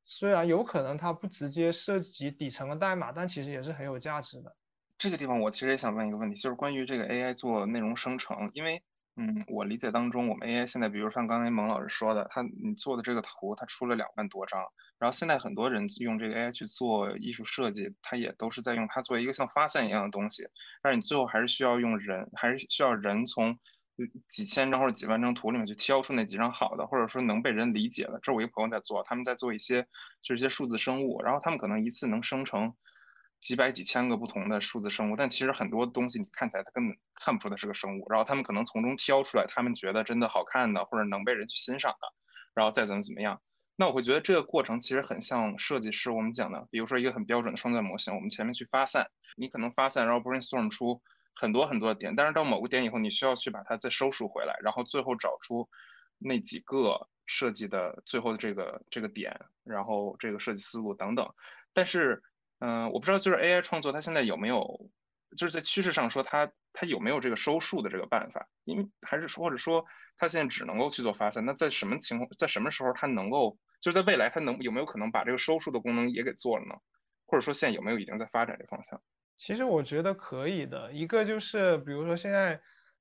[0.07, 4.57] 虽然有可能它不直接涉及底层的代码，但其实也是很有价值的。
[4.97, 8.81] 这个地方我其实也想问一个问题，就是关于这个 AI 做内容生成，因为
[9.17, 14.61] 嗯，我理解当中，我们 AI 现在，比如像刚才蒙老师说的，他你做的这个图，它出了两万多张，
[14.99, 20.45] 然后现在很多人用这个 AI 去做艺术设计，他也都是在用它做一个像发散一样的东西，
[20.83, 23.59] 但是你最后还是需要用人，还是需要人从。
[24.29, 28.19] 几千张或者几万张图里面去挑出那几张好的，或者说能被人理解的。
[28.23, 29.83] 这我一个朋友在做，他们在做一些
[30.23, 32.73] 就是一些数字生物，然后他们可能一次能生成
[33.41, 38.07] 几百几千个不同的数字生物，但其实很多东西你看起来它根本看不出它是个生物。
[38.11, 42.07] 然后他们可能从中挑出来他们觉得真的好看的或者能被人去欣赏的，
[42.55, 43.41] 然后再怎么怎么样。
[43.77, 49.07] 那我会觉得这个过程其实很像设计师我们讲的，比如说一个很标准的双钻模型，我们前面去发散，
[49.37, 51.01] 你可能发散然后 brainstorm 出。
[51.39, 55.69] 很多很多的点，但是到某个点以后，你需要去把它再收束回来，然后最后找出
[56.19, 61.29] 那几个设计的最后的这个这个点，然后这个设计思路等等。
[61.75, 62.23] 但是，
[62.61, 64.91] 嗯，我不知道就是 AI 创作它现在有没有，
[65.37, 68.49] 就是在趋势上说它它有没有这个收束的这个办法？
[68.65, 69.85] 因为还是说或者说
[70.17, 76.75] 它现在只能够去做发散，那在什么情况，在什么时候它能够，就是在未来它能有没有可能把这个收束的功能也给做了呢？
[77.27, 79.03] 或者说现在有没有已经在发展这方向？
[79.39, 82.61] 其实我觉得可以的，一个就是比如说现在，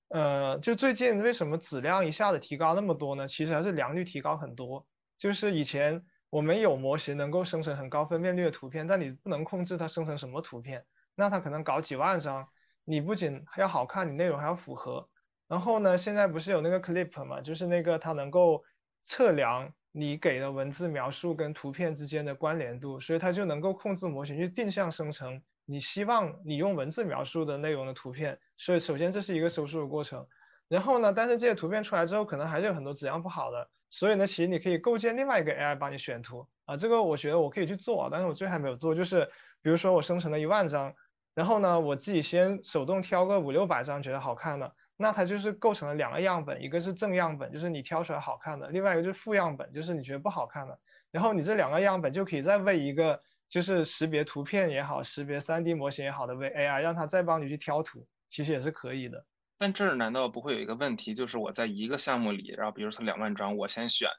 [0.10, 3.28] 呃，就最近为什么质量一下子提高那么多呢？
[3.28, 4.86] 其实还是良率提高很多。
[5.18, 12.50] 就是以前我们有模型能够生成很高分辨率的图片，但你不能控制它生成什么图片，那它可能搞几万张，
[12.84, 15.10] 你不仅要好看，你内容还要符合。
[15.48, 18.64] 然后呢，现在不是有那个 Clip 嘛，就是那个它能够
[19.04, 25.42] 测量你给的文字描述跟图片之间的关联度，所以它就能够控制模型去定向生成。
[25.66, 30.28] 你希望你用文字描述的内容的图片，所以首先这是一个收束的过程。
[30.68, 39.30] 然后呢，但是这些图片出来之后，可能还是有很多质量不好的，所以呢，其实你可以构建另外一个 AI 帮你选图啊，这个我觉得我可以去做，但是我最还没有做，就是
[39.62, 40.96] 比如说我生成了一万张，
[41.36, 50.80] 然后呢，我自己先手动挑个五六百张觉得好看的，那它就是构成了两个样本，一个是正样本，就是你挑出来好看的，另外一个就是负样本，就是你觉得不好看的，
[51.12, 59.26] 然后你这两个样本就可以再喂一个就是识别图片也好，识别 3D 模型也好的 VAI，让它再帮你去挑图，其实也是可以的。
[59.58, 64.10] 但这儿难道不会有一个问题，就是我在一个项目里，然后比如说两万张，我先选，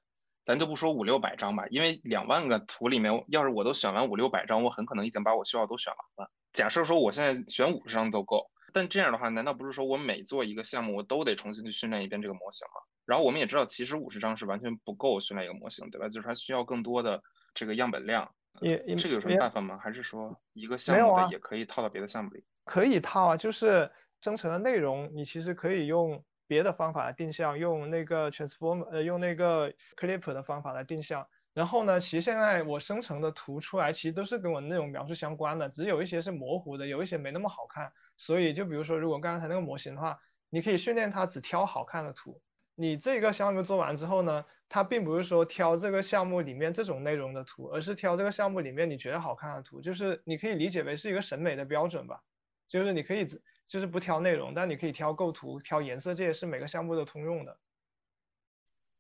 [0.44, 6.32] 咱就不说五六百张吧，因为两万个图里面，要是我都选完五六百张，我很可能已经把我需要都选完了。
[6.54, 12.80] 假设说我现在选五十张都够，但这样的话，难道不是说我每做一个项目，我都得重新去训练一遍这个模型吗？
[13.04, 16.08] 然后我们也知道，其实五十张是完全不够训练一个模型，对吧？
[16.08, 18.32] 就是它需要更多的这个样本量。
[18.60, 19.78] 也这个有什么办法吗？
[19.82, 22.44] 还是说一个项目的也可以套到别的项目里？
[22.64, 23.90] 可以套啊，就是。
[24.22, 31.28] 生成的内容，你其实可以用别的方法来定向，用那个 transform 呃用那个 clip 的方法来定向。
[31.52, 37.92] 然后呢，其实现在我生成的图出来，其实都是跟我内容描述相关的，只有一些是模糊的，有一些没那么好看。
[38.16, 42.40] 所以就比如说，如果刚才那个模型的话，你可以训练它只挑好看的图。
[42.76, 52.22] 你这个项目做完之后呢，它并不是说挑这个项目里面这种内容的图，而是挑这个项目里面你觉得好看的图，就是你可以理解为是一个审美的标准吧，
[52.68, 53.26] 就是你可以。
[53.68, 57.58] 就是不挑内容，但你可以挑构图、挑颜色，这也是每个项目的通用的。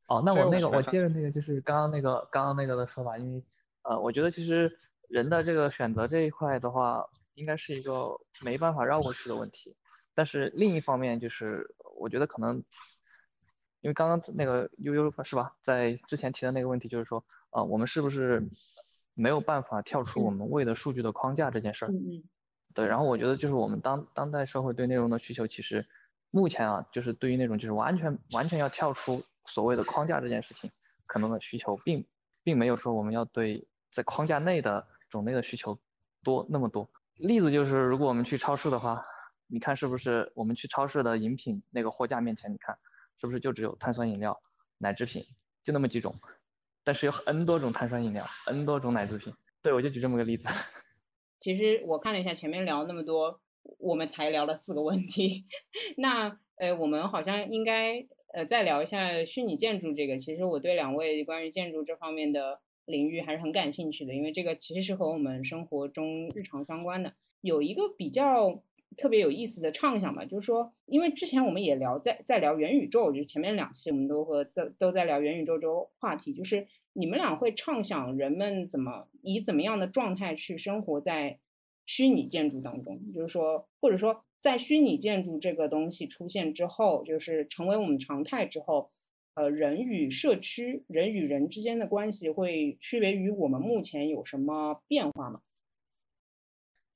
[0.08, 3.44] 哦，那我那个我接着那个就是刚刚那个刚刚那个的说法，因为
[3.82, 4.76] 呃，我觉得其实
[5.08, 9.76] 人的这个选择这一块的话，应该是一个没办法绕过去的问题。
[10.16, 12.60] 但是另一方面就是，我觉得可能
[13.80, 18.42] 因为刚刚那个悠悠是吧，在之前提的那个问题就是说，呃，我们是不是
[19.14, 21.88] 没有办法跳出我们喂的数据的框架这件事儿？
[21.88, 22.24] 嗯嗯。
[22.74, 25.86] 对，然后我觉得就是我们当当代社会对内容的需求，其实
[26.30, 30.70] 目前啊，就是对于那种就是完全完全要跳出所谓的框架这件事情，
[31.06, 32.04] 可能的需求并
[32.42, 35.78] 并没有说我们要对在框架内的种类的需求
[36.22, 36.86] 多那么多。
[37.14, 39.02] 例子就是，如果我们去超市的话，
[39.46, 42.76] 你看是不是我们去超市的饮品那个货架面前，你看
[43.20, 44.40] 是不是就只有碳酸饮料、
[44.78, 45.24] 奶制品
[45.64, 46.14] 就那么几种，
[46.84, 49.32] 但是有 N 多种碳酸饮料，N 多种奶制品。
[49.62, 50.48] 对，我就举这么个例子。
[51.40, 53.40] 其实我看了一下前面聊那么多，
[53.78, 55.46] 我们才聊了四个问题。
[55.98, 60.16] 那呃，我们好像应该呃再聊一下虚拟建筑这个。
[60.16, 67.12] 其实我对两位关于建筑这方面的领域还是很感兴趣的，因为这个其实是和我们生活中日常相关的。
[67.40, 68.62] 有一个比较
[68.96, 76.66] 特别有意思的畅想吧，就是说，因为之前我们也聊在在聊元宇宙，就是前面两期我们都和都都在聊元宇宙这个话题，就是。
[76.98, 81.38] 你们俩会畅想人们怎么以怎么样的状态去生活在
[81.84, 82.98] 虚拟建筑当中？
[83.12, 88.88] 就是说，或者说，在虚拟建筑这个东西出现之后，就是成为我们常态之后，
[89.34, 95.42] 呃，人与社区、人与人之间的关系会区别于我们目前有什么变化吗？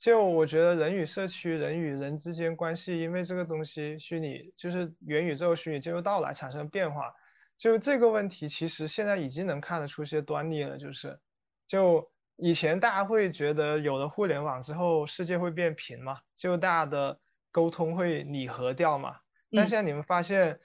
[0.01, 7.15] 就我觉得，人与社区、人与人之间关系，因为这个东西虚拟，就是元宇宙、虚拟进入到来产生变化。
[7.59, 10.79] 就这个问题，其实现在已经能看得出些端倪了。
[10.79, 11.21] 就是，
[11.67, 17.21] 就以前大家会觉得有了互联网之后，世界会变平嘛，就大家的
[17.53, 19.19] 沟通会拟合掉嘛。
[19.53, 20.61] 但现在你们发现，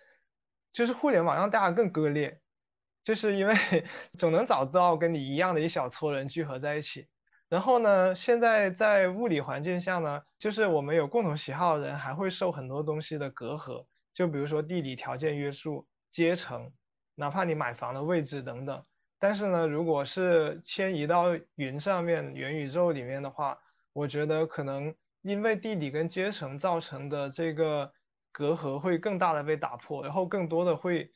[0.71, 2.39] 就是互联网让大家更割裂，
[3.04, 3.54] 就是因为
[4.17, 7.10] 总能找到跟你一样的一小撮人聚合在一起。
[7.49, 16.71] 然后呢，现在在物理环境下呢，就是我们有共同喜好的人，还会受很多东西的隔阂，就比如说地理条件约束、阶层。
[17.17, 18.84] 哪怕你买房的位置等等，
[19.19, 23.58] 但是呢，如果是迁移到云上面、元宇宙里面的话，
[23.93, 27.93] 我觉得可能因为地理跟阶层造成的这个
[28.34, 31.13] 隔阂会更大的被打破，然后更多的会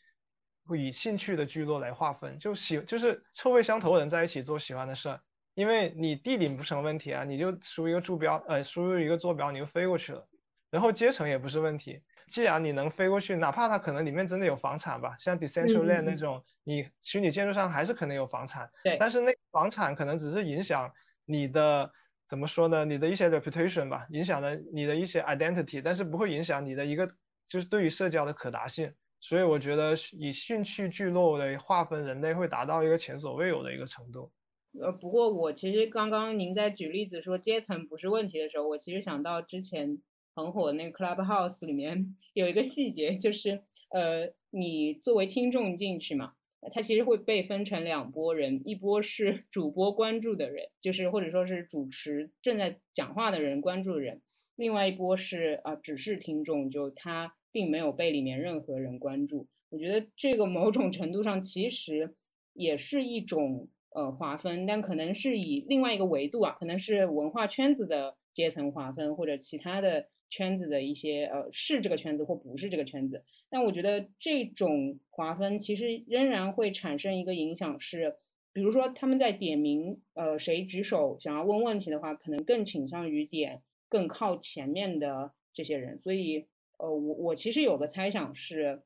[0.65, 5.21] 会以兴趣的聚落来划分，就喜就是臭味相投的人在一起做喜欢的事儿，
[5.59, 10.25] 因为你地理不成问题啊，你就输一个坐标，呃，输入一个坐标你就飞过去了，
[10.71, 12.01] 然后阶层也不是问题。
[12.29, 18.71] 既然你能飞过去，哪怕它可能里面真的有房产吧，像 Decentraland 那种，你虚拟建筑上还是可能有房产。
[18.85, 18.95] 对。
[18.97, 20.93] 但是那房产可能只是影响
[21.25, 21.91] 你的
[22.29, 22.85] 怎么说呢？
[22.85, 27.11] 你的一些 reputation 吧，影响了你的一些 identity，但是不会影响你的一个
[27.49, 28.93] 就是对于社交的可达性。
[29.19, 34.31] 所以我觉得以兴趣聚落来划分人类会达到一个前所未有的一个程度。
[34.79, 40.01] 呃，不过我其实刚刚您在举例子说阶层不是问题的时候，我其实想到之前。
[40.35, 46.33] 很火那个 Clubhouse 里面有一个细节，就是呃，你作为听众进去嘛，
[46.73, 54.21] 它其实会被分成两拨人，一波是主播关注的人，就是或者说是主持正在讲话的人关注的人，
[54.55, 59.45] 另外一波是啊只是听众，就他并没有被里面任何人关注。
[59.71, 62.15] 我觉得这个某种程度上其实
[62.53, 73.23] 也是一种呃划分，但可能是以另外一个维度啊，可能是文化圈子的阶层划分，或者其他的圈子的一些呃是这个圈子或不是这个圈子。
[73.49, 78.15] 但我觉得这种划分其实仍然会产生一个影响，是
[78.53, 85.97] 比如说他们在点名呃谁举手想要问问题的话，可能更倾向于点更靠前面的这些人。
[85.97, 86.45] 所以
[86.77, 88.81] 呃我我其实有个猜想是。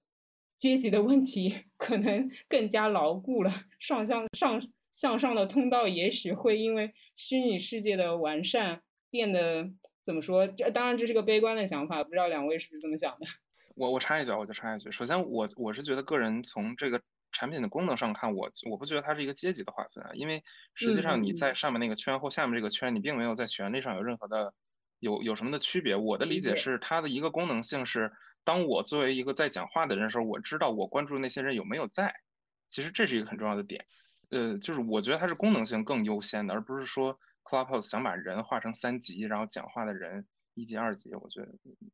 [0.55, 4.61] 阶级的问题 可能更加牢固了，上向上
[4.93, 9.69] 向上的通道也许会因为虚拟世界的完善变得
[10.03, 10.47] 怎么说？
[10.47, 13.25] 这当然这是个悲观的想法，不知道两位是不是这么想的？
[13.75, 14.91] 我我插一句啊，我再插一句。
[14.91, 20.43] 首先，我我是觉得个人从这个产品的功能上看，我我不觉得它是一个阶级的划分啊，因为
[20.75, 24.53] 实际上你在上面那个圈或下面这个圈，你并没有在权利上有任何的
[24.99, 25.95] 有有什么的区别。
[25.95, 28.11] 我的理解是，它的一个功能性是。
[28.45, 32.13] 当我作为一个在讲话的人的时候，我知道我关注的那些人有没有在，
[32.67, 33.85] 其实这是一个很重要的点。
[34.33, 40.25] 呃，就是我觉得它是功能性更优先的，而不是说 Clubhouse 想把人划成三级，然后讲话的人
[40.55, 41.13] 一级、二级。
[41.13, 41.47] 我觉得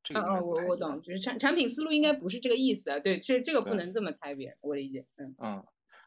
[0.04, 0.22] 这个。
[0.22, 3.00] 哦，我我懂，就是产产品思路应该不是这个意思啊。
[3.00, 5.06] 对，这这个不能这么猜别，我理解。
[5.18, 5.64] 嗯嗯，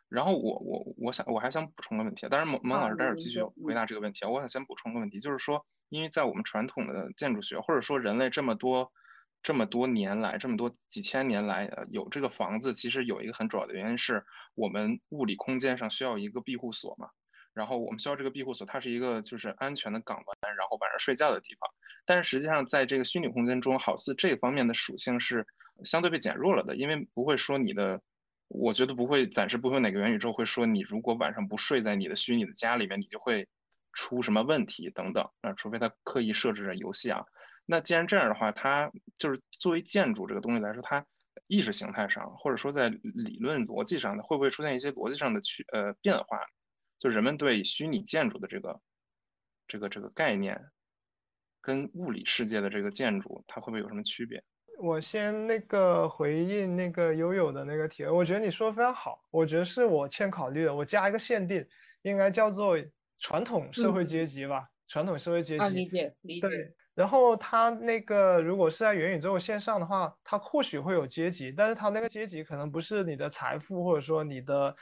[0.08, 4.28] 然后我我我想我还想补充个问题，当然蒙蒙老师待会儿继续回答这个问题啊。
[4.28, 8.90] 我想先补充个问题，就是说，因为在我们传统的建筑学，或者说人类这么多。
[9.42, 14.24] 这么多年来，这么多几千年来，有这个房子，其实有一个很主要的原因是
[14.54, 17.08] 我们物理空间上需要一个庇护所嘛。
[17.52, 21.68] 然后我们需要这个庇护所，它是一个就是安全的港湾，然后晚上睡觉的地方。
[22.06, 25.46] 但是实际上，在这个虚拟空间中，好似这方面的属性是
[25.84, 28.00] 相对被减弱了的，因为不会说你的，
[28.48, 33.46] 我觉得不会，暂时不会哪个元宇宙会说你如果晚上不睡在你的虚拟的家里面，你就会
[33.92, 35.22] 出什么问题等等。
[35.42, 37.22] 啊，除非他刻意设置了游戏啊。
[37.72, 41.06] 那既然这样的话，它就是作为建筑这个东西来说，它
[41.46, 46.38] 意识形态上或者说在理论逻辑上的，会不会出现一些逻辑上的区呃变化？
[46.98, 48.78] 就人们对虚拟建筑的这个
[49.66, 50.60] 这个这个概念，
[51.62, 54.44] 跟物理世界的这个建筑，它会不会有什么区别？
[54.78, 61.66] 我先那个回应那个悠悠的那个提问，我觉得你说的非常好，我觉得是我欠考虑的，我加一个限定，
[62.02, 62.76] 应该叫做
[63.18, 65.64] 传统社会阶级吧，传统社会阶级。
[65.64, 66.48] 啊，理解理解。
[66.48, 66.74] 对。
[66.94, 74.76] 然后他那个如果是在元宇宙线上的话，他或许会有阶级，但是他那个阶级可能不是你的财富或者说你的，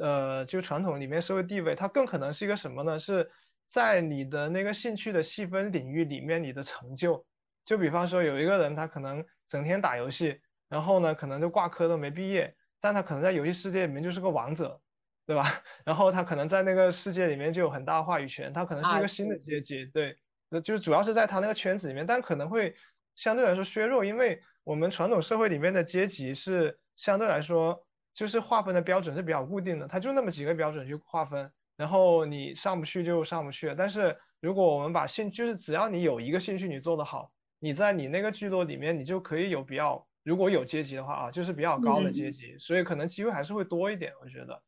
[0.00, 2.98] 呃，就传统里面社会地位，它更可能是一个什么呢？
[2.98, 3.30] 是
[3.68, 7.24] 在你的那个兴趣的细分领域里面你的成就。
[7.64, 14.80] 就比方说有一个人他可能整天打游戏，然后呢可能就挂科都没毕业，但他可能在游戏世界里面就是个王者，
[15.26, 15.62] 对吧？
[15.86, 20.16] 然后他可能在那个世界里面就有很大话语权，他可能是一个新的阶级，对。
[20.60, 22.74] 就是主要是在他那个圈子里面，但可能会
[23.16, 33.74] 相对来说削弱，因为我们传统社会里面的阶级是相对来说就是划分的标准是比较固定的，它就那么几个标准去划分，然后你上不去就上不去。
[33.76, 44.62] 但是如果我们把兴就是只要你有一个兴趣你做得好，你在你那个聚落里面你就可以有比较如果有阶级的话啊，就是比较高的阶级，所以可能机会还是会多一点，我觉得，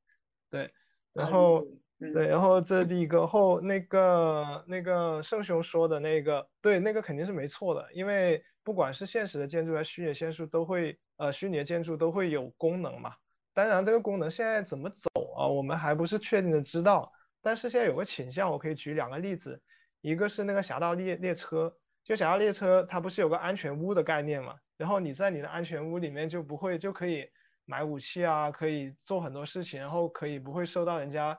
[0.50, 0.72] 对，
[1.12, 1.66] 然后。
[1.98, 13.14] 对，然后这是第一个后那个那个圣雄说的那个，对，那个肯定是没错的，因为不管是现实的建筑还是虚拟建筑，都会呃虚拟的建筑都会有功能嘛。
[13.54, 17.10] 当然这个功能现在怎么走啊，我们还不是确定的知道。
[17.40, 19.62] 但是现在有个倾向，我可以举两个例子，
[20.00, 24.56] 一个是那个侠盗猎列车，就侠盗列车它不是有个安全屋的概念嘛？
[24.76, 27.26] 然后你在你的安全屋里面就不会就可以
[27.64, 31.38] 买武器啊，可以做很多事情，然后可以不会受到人家。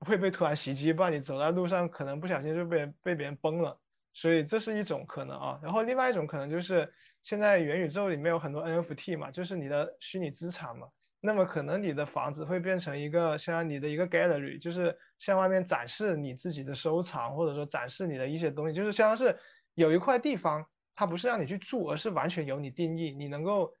[0.00, 3.80] 会被突然袭击，不然你走在路上可能不小心就被被别人崩了，
[4.12, 5.60] 所以这是一种可能啊。
[5.62, 6.92] 然后另外一种可能就是
[7.22, 10.88] 现在元宇宙里面有很多 NFT 嘛，就是你的虚拟资产嘛。
[11.18, 19.36] 那么可能你的房子会变成一个像你的一个 gallery，就是向外面展示你自己的收藏，或者说展示你的一些东西，就是相当是
[19.74, 23.72] 有一块地方，它不是让你去住，而是完全由你定义，你能够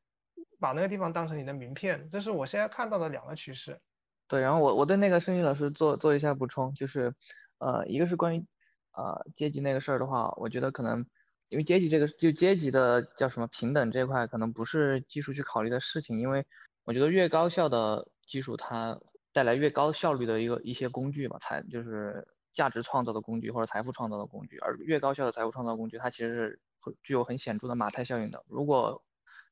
[0.58, 2.08] 把那个地方当成你的名片。
[2.08, 3.80] 这是我现在看到的两个趋势。
[4.28, 7.14] 对，然后我我对那个声音老师做做一下补充，就是，
[7.58, 8.44] 呃，一个是关于，
[8.92, 11.06] 呃，阶级那个事儿的话，我觉得可能，
[11.48, 16.44] 因为阶级这个就阶级的叫什么平等这一块，可能不是技术去考虑的事情，因为
[16.84, 18.98] 我觉得越高效的技术，它
[19.32, 26.34] 带来越高效率的一个一些工具嘛，财就是价值创造的工具或者财富创造的工具，而越高效的财富创造工具，它其实
[26.82, 28.42] 是具有很显著的马太效应的。
[28.48, 29.04] 如果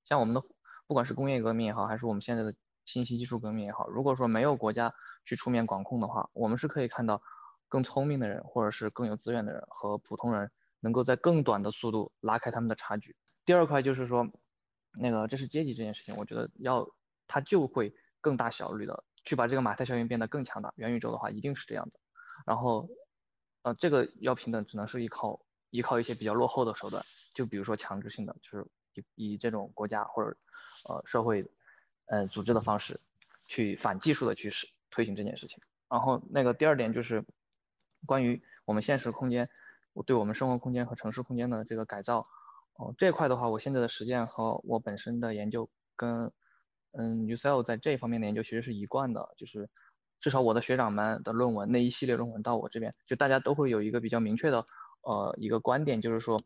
[0.05, 0.41] 像我们的
[0.87, 2.53] 不管是工业革命也好，还是我们现在的
[2.85, 4.93] 信息技术革命也好，如果说没有国家
[5.25, 7.23] 去出面管控的话，我们是可以看到
[7.69, 13.17] 更聪明的人或者是更有资源的人和普通人能够在更短的速度拉开他们的差距。
[13.45, 14.27] 第二块就是说，
[14.99, 16.87] 那个这是阶级这件事情，我觉得要
[17.27, 20.73] 它就会更大效率的去把这个马太效应变得更强大。
[20.77, 21.99] 元宇宙的话一定是这样的，
[22.47, 22.89] 然后，
[23.63, 27.03] 呃，这个要平等只能是依靠依靠一些比较落后的手段，
[27.35, 30.37] 就比如说强制性的，就是以以这种国家或者
[30.89, 31.43] 呃社会
[32.07, 32.99] 呃组织的方式
[33.47, 35.59] 去反技术的去实推行这件事情。
[35.89, 37.25] 然后那个第二点就是
[38.07, 39.49] 关于我们现实空间，
[39.93, 42.27] 我对我们生活空间和城市空间的这个改造。
[42.77, 46.33] 哦，这块的话，我现在的实践和我本身的研究跟，
[46.91, 49.71] 嗯，UCL 在这方面的研究其实是一贯的，就是
[50.19, 54.67] 至少我的学长们的论文那一系列论文到我这边，就大家都会有一个比较明确的，
[55.03, 56.37] 呃，一个观点，就是说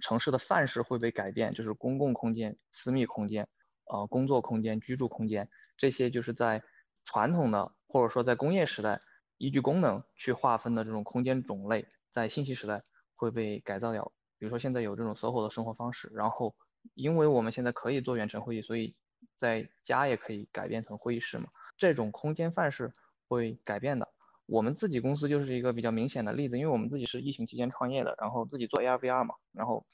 [0.00, 3.46] 城市的范式会被改变，就是公共空间、私密空间、
[3.86, 6.62] 呃，工作空间、居住空间这些，就是在
[7.04, 9.00] 传统的或者说在工业时代
[9.38, 12.82] 依据功能去划分的这种空间种类，在信息时代
[13.14, 14.12] 会被改造掉。
[14.38, 16.54] 比如说现在有这种 SOHO 的生活方式，然后
[16.94, 18.96] 因为我们现在可以做远程会议，所以
[19.34, 21.48] 在家也可以改变成会议室嘛。
[21.76, 22.92] 这种空间范式
[23.28, 24.08] 会改变的。
[24.46, 29.84] 我们自己公司就是一个比较明显的例子，因为我们自己是疫情期间创业的，然后自己做 AR VR 嘛，然后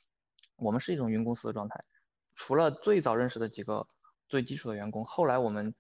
[0.57, 1.85] 我们是一种云公司的状态。
[2.35, 3.87] 除了最早认识的几个
[4.29, 5.75] 最基础的员工，后来我们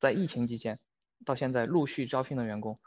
[0.00, 0.78] 在疫情期间
[1.24, 2.78] 到现在陆续招聘的员工，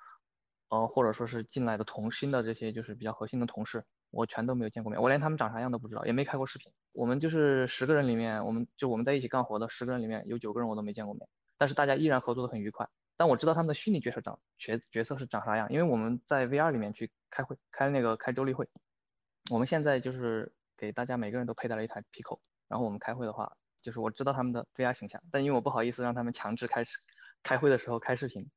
[0.69, 3.83] 呃，或者说是进来的同新的这些就是比较核心的同事。
[4.11, 6.71] 我全都没有见过面，我连他们长啥样都不知道，也没开过视频。
[6.93, 12.87] 我们就是十个人里面，我们就我们在一起干活的十个人里面有九个人我都没见过面，但是大家依然合作的很愉快。
[13.17, 18.69] 但我知道他们的虚拟角色长角角色是长啥样，因为我们在 VR 里面去开会，开那个开周例会。
[19.51, 26.97] 我们现在就是给大家每个人都佩戴了一台 Pico，然后我们开会的话，就是我知道他们的 VR 形象，但因为我不好意思让他们强制开始
[27.43, 28.49] 开会的时候开视频，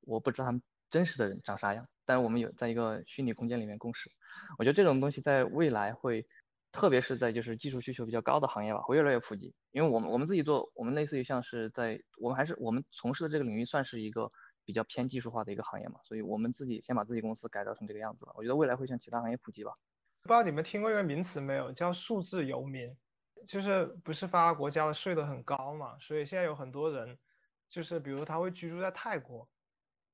[0.00, 1.88] 我不知道他们真实的人长啥样。
[2.04, 4.10] 但是我们有在一个虚拟空间里面共事。
[4.58, 6.26] 我觉得这种东西在未来会，
[6.70, 9.54] 特别是在就是技术需求比较高的行业吧，会越来越普及。
[9.70, 14.30] 因为我们我们自己做，我们类似于像是在我们还是我们从事的这个领域算是一个
[14.64, 18.32] 比较偏技术化的一个行业嘛，所以我们自己先把自己公司改造成这个样子了。
[18.34, 19.72] 我觉得未来会向其他行业普及吧。
[20.22, 22.94] 不知道你们听过一个名词没有，叫数字游民，
[23.46, 27.18] 就是不是发达国家的税都很高嘛，所以现在有很多人，
[27.68, 29.48] 就是比如他会居住在泰国，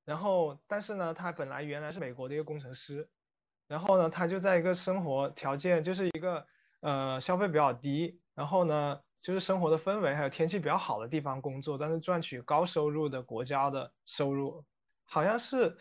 [0.05, 3.09] 然后但是呢，他本来原来是美国的一个工程师。
[3.69, 6.45] 然后呢，他就在一个生活条件，就是一个
[6.81, 14.65] 呃消费比较低，然后呢，就是生活的氛围还有天气比较好的地方工作，但是赚取高收入的国家的收入，
[15.05, 15.77] 好像是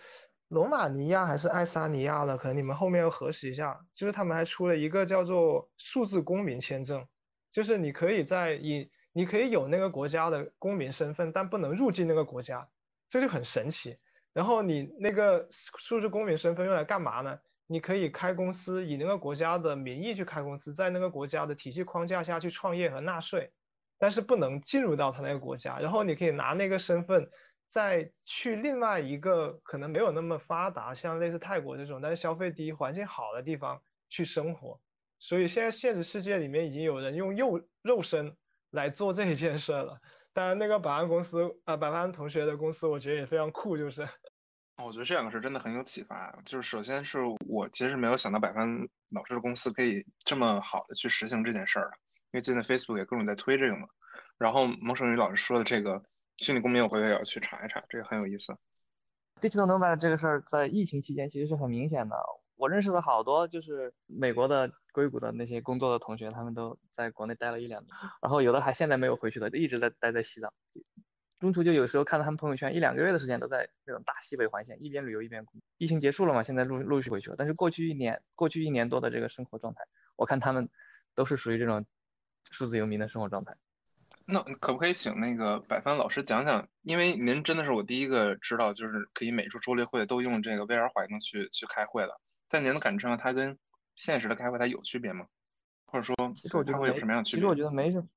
[0.49, 3.83] 罗马尼亚还是爱沙尼亚的，可能你们后面要核实一下。
[3.91, 7.07] 就是他们还出了一个叫做数字公民签证，
[7.51, 12.69] 就是你可以在以你可以有那个国家的公民身份，但不能入境那个国家，
[13.09, 13.97] 这就很神奇。
[14.33, 17.39] 然后你那个数字公民身份用来干嘛呢？
[17.71, 23.51] 你可以开公司，以那个国家的名义去开公司，在那个国家的体系框架下去创业和纳税，
[23.99, 25.77] 但是不能进入到他那个国家。
[25.79, 27.29] 然后你可以拿那个身份，
[27.67, 34.81] 再去另外一个可能没有那么发达，像类似泰国这种，但是消费低、环境好的地方去生活。
[35.19, 38.35] 所以现在现实世界里面已经有人用肉肉身
[38.71, 39.99] 来做这一件事了。
[40.31, 44.07] 当然，那个百万公司啊，百万同学的公司，我觉得也非常酷，就是。
[44.81, 46.31] 我觉得这两个事真的很有启发。
[46.45, 48.65] 就是首先是我其实没有想到百帆
[49.11, 51.91] 老师的公司可以这么好的去实行这件事儿
[52.31, 53.87] 因为最近 Facebook 也各种在推这个嘛。
[54.37, 56.01] 然后蒙胜宇老师说的这个
[56.37, 58.55] 虚拟公民，我回头也要去查一查，这个很有意思。
[59.41, 62.15] Digital Nomad 这个事儿在疫情期间其实是很明显的。
[62.59, 67.89] 我认识的好多就是美国的硅谷的那些工作的同学，他们都在国内待了一两年，
[68.21, 70.51] 然后有的还现在没有回去的，一直在待在西藏。
[71.39, 75.45] 中途就有时候看到他们朋友圈，一两个月的时间都在这种大西北环线，一边旅游一边。
[75.77, 77.35] 疫情结束了嘛，现在陆陆续回去了。
[77.37, 79.85] 但是过去一年，过去一年多的这个生活状态，
[80.17, 80.67] 我看他们
[81.15, 81.85] 都是属于这种
[82.51, 83.55] 数字游民的生活状态。
[84.25, 86.67] 那可不可以请那个百帆老师讲讲？
[86.81, 92.19] 因为您真的是我第一个知道，就是可以每周周例会都用这个 VR 环境去去开会的。
[92.49, 93.57] 在您的感知上，它跟
[93.95, 95.25] 现实的开会它有区别吗？
[95.85, 97.39] 或者说，其实我觉得会有什么样的区别？
[97.39, 98.07] 其实我觉得没什么，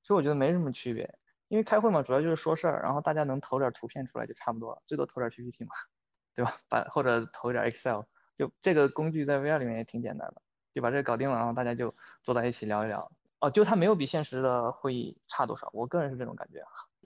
[0.00, 1.18] 其实我觉得没什么区别。
[1.48, 5.70] 因为开会嘛，主要就是说事儿，然后大家能投点图片出来就差不多了，最多投点 PPT 嘛，
[6.34, 6.56] 对吧？
[6.68, 8.00] 把或者投一点 Excel，
[8.34, 10.40] 就这个工具在 VR 里面也挺简单的，
[10.72, 13.10] 就把这个搞定了，然后大家就坐在一起聊一聊。
[13.40, 16.62] 哦，就它没有比现实的会议差多少，我个人是这种感觉。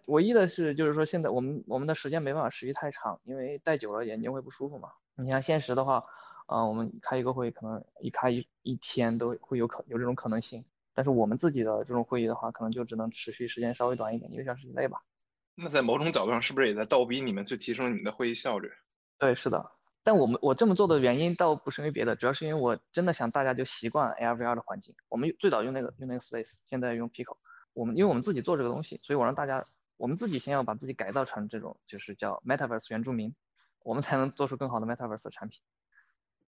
[0.07, 4.91] 唯一的是，就是说现在我们我们的时间没办法持续太长，因为戴久了眼睛会不舒服嘛。
[5.16, 6.05] 你像现实的话，
[6.47, 10.64] 嗯，我们开一个会可能一开一一天都会有可有这种可能性。
[10.94, 15.03] 但是我们自己的这种会议的话，可能就只能持续时间稍微短一点，一个小时以内吧。
[15.55, 18.70] 那在某种角度上，是不是也在倒逼你们去提升你们的会议效率？
[19.18, 19.72] 对，是的。
[20.03, 24.94] 但我们我这么做的原因倒不是因为别的，主要是因为我真的想大家就习惯 AR VR 的环境。
[25.09, 27.36] 我们最早用那个用那个 Space，现在用 Pico。
[27.72, 29.64] 我们因为我们自己做这个东西，所以我让大家
[29.97, 33.34] 我们自己先要把自己改造成这种就是叫 Metaverse 原住民，
[33.82, 35.61] 我们才能做出更好的 Metaverse 的产品。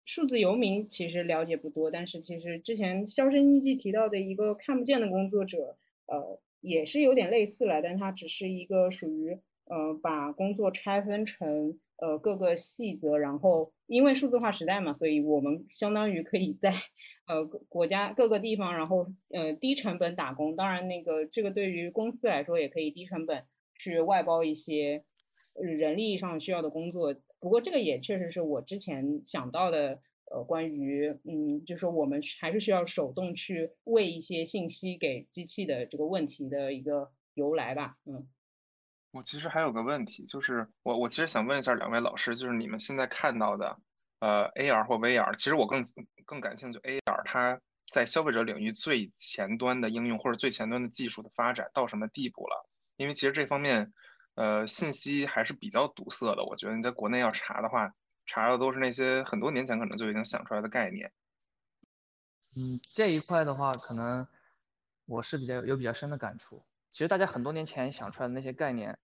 [0.09, 6.41] 数字游民其实了解不多，但是其实之前销声匿迹提到的一个看不见的工作者，呃。
[6.61, 16.75] 也是有点类似了，但它只是一个属于呃把工作拆分成呃各个细则，然后因为数字化时代嘛，所以我们相当于可以在
[17.29, 20.57] 呃国家各个地方，然后呃低成本打工。
[20.57, 23.45] 当然，那个这个对于公司来说也可以低成本
[23.79, 25.05] 去外包一些
[25.55, 27.15] 人力上需要的工作。
[27.41, 30.01] 不过这个也确实是我之前想到的。
[30.31, 38.29] 呃，关于嗯，就是我们还是需要手动去喂一些信息给机器的这个问题的一个由来吧，嗯。
[39.13, 43.75] 我其实还有个问题，就是我我其实想问一下两位老师，就是你们现在看到的，
[44.21, 45.83] 呃，AR 或 VR，其实我更
[46.27, 47.59] 更感兴趣 AR，它
[47.91, 52.69] 在消费者领域最前端的应用或者最前端的技术的发展到什么地步了？
[52.99, 53.91] 因为其实这方面，
[54.39, 56.45] 呃，信息还是比较堵塞的。
[56.45, 57.93] 我觉得你在国内要查的话。
[58.31, 61.11] 查的都是那些很多年前可能就已经想出来的概念。
[62.55, 64.29] 嗯，这一块的话，可能
[65.07, 66.63] 我是比较有比较深的感触。
[66.93, 68.99] 其实大家很多年前想出来的那些概念，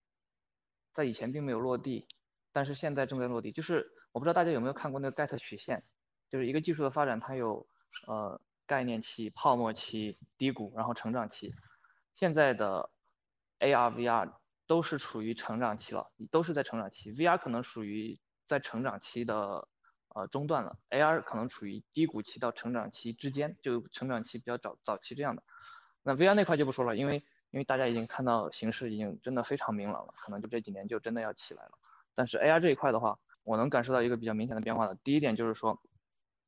[0.92, 2.06] 在以前并没有落地，
[2.52, 3.50] 但是现在正在落地。
[3.50, 5.82] 就是我不知道大家有没有看过那个盖特曲线，
[6.28, 7.66] 就是一个技术的发展，它有
[8.06, 11.54] 呃概念期、泡沫期、低谷，然后成长期。
[12.14, 12.90] 现在的
[13.60, 14.30] AR、VR
[14.66, 17.12] 都是处于成长期了，都是在成长期。
[17.12, 18.18] VR 可能属于。
[18.46, 19.66] 在成长期的
[20.14, 25.42] 呃中段了，AR 可能处于低谷期到成长期之间，就成长期比较早早期这样的。
[26.02, 31.70] 那 VR 那块就不说了，因为因为大家已经看到形势已经真的非常明朗了，可能就这几年就真的要起来了。
[32.14, 34.94] 但是 AR 这一块的话，我能感受到一个比较明显的变化的。
[34.96, 35.80] 第一点就是说，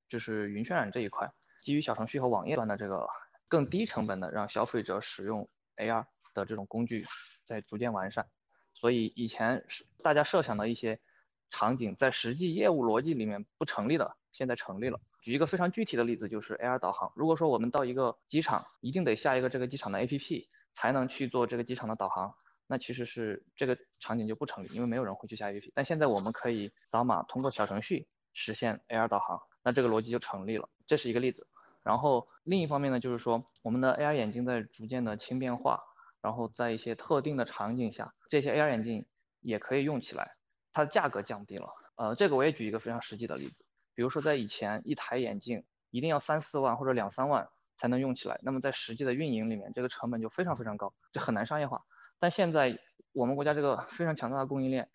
[0.06, 3.08] 就是云渲染这一块，基于小程序和网页端的这个
[3.48, 5.48] 更低成本的让消费者使用
[5.78, 6.04] AR
[6.36, 7.04] 的这种工具
[7.44, 8.28] 在逐渐完善。
[8.74, 9.66] 所以以前
[10.02, 11.00] 大家设想的一些。
[11.48, 15.00] 场景在实际业务逻辑里面不成立的，现在成立了。
[15.22, 17.10] 举一个非常具体的例子，就是 AR 导航。
[17.14, 22.34] 如果说我们到一个机场，一定得下一个这个机场的 APP 才能去做这个机场的导航，
[22.66, 25.70] 那其实是这个场景就不成立，因为没有人会去下 APP。
[25.72, 30.68] 但现在我们可以扫码通过小程序实现 AR 导航，那这个逻辑就成立了。
[30.84, 31.46] 这是一个例子。
[31.84, 35.80] 然后另一方面呢，就是说我们的 AR 眼镜在逐渐的轻便化，
[36.26, 39.06] 然后在一些特定的场景下，这些 AR 眼镜
[39.42, 40.34] 也可以用起来。
[40.72, 43.64] 它的价格降低了，呃，这个我也举一个非常实际的例子，
[43.94, 51.80] 比如说在以前一台眼镜一定要三四万或者两三万才能用起来，那么在实际的运营里面，这个成本就非常非常高，就很难商业化。
[52.18, 52.76] 但现在
[53.12, 54.90] 我们国家这个非常强大的供应链，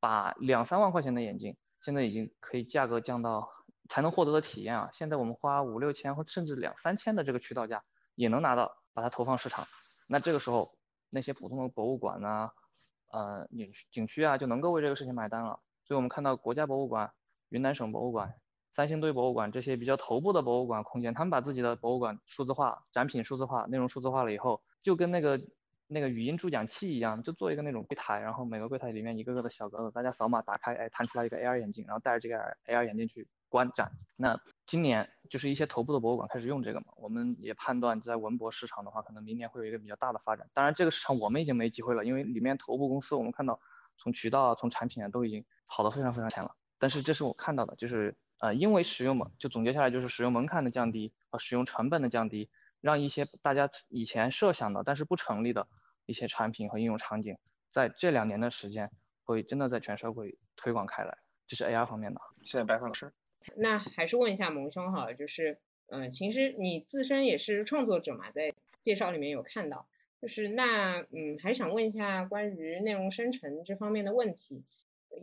[0.00, 1.54] 把两三万块钱的眼镜
[1.84, 3.46] 现在已经可以价格降到
[3.90, 9.68] 才能获得的体验啊，现在我们花五六千或甚至两三千的这个渠道价也能拿到，把它投放市场。
[10.12, 10.76] 那这个时候
[11.08, 12.50] 那些普通的博物馆呢？
[13.12, 15.60] 呃，景区景区啊，就能够为这个事情买单了。
[15.84, 17.12] 所以，我们看到国家博物馆、
[17.50, 18.34] 云南省博物馆、
[18.72, 25.40] 三星堆博物馆这些比较头部的博物馆空间，他们把自己的博物馆数字化、展品数字化、内容数字化了以后，就跟那个
[25.86, 32.36] 那个语音助讲器一样，就做一个那种柜台，然后每个柜台里面一个个的小格子，大家扫码打开，哎，弹出来一个 AR 眼镜，然后戴着这个
[32.66, 33.28] AR 眼镜去。
[33.50, 34.40] 观展，那
[34.70, 40.48] 今年就是一些头部的博物馆开始用这个嘛，我们也判断在文博市场的话，可能明年会有一个比较大的发展。
[40.54, 43.60] 当然，这个市场我们已经没机会了，因为里面头部公司我们看到
[43.98, 46.54] 从渠道啊、从产品啊都已经跑得非常非常前了。
[46.78, 52.48] 但是这是我看到的，就是呃，因为使用门就总结下来就是使用门槛的降低和使用成本的降低，
[52.80, 55.66] 让一些大家以前设想的但是不成立的
[56.06, 57.36] 一些产品和应用场景，
[57.72, 58.88] 在这两年的时间
[59.24, 61.18] 会真的在全社会推广开来。
[61.48, 62.20] 这是 AR 方面的。
[62.44, 63.12] 谢谢白凡老师。
[63.56, 69.86] 那还是问一下萌兄好了，就是，嗯，其实你自身也是创作者嘛，在介绍里面有看到，
[70.20, 74.62] 就是那，嗯，还想问一下关于内容生成这方面的问题，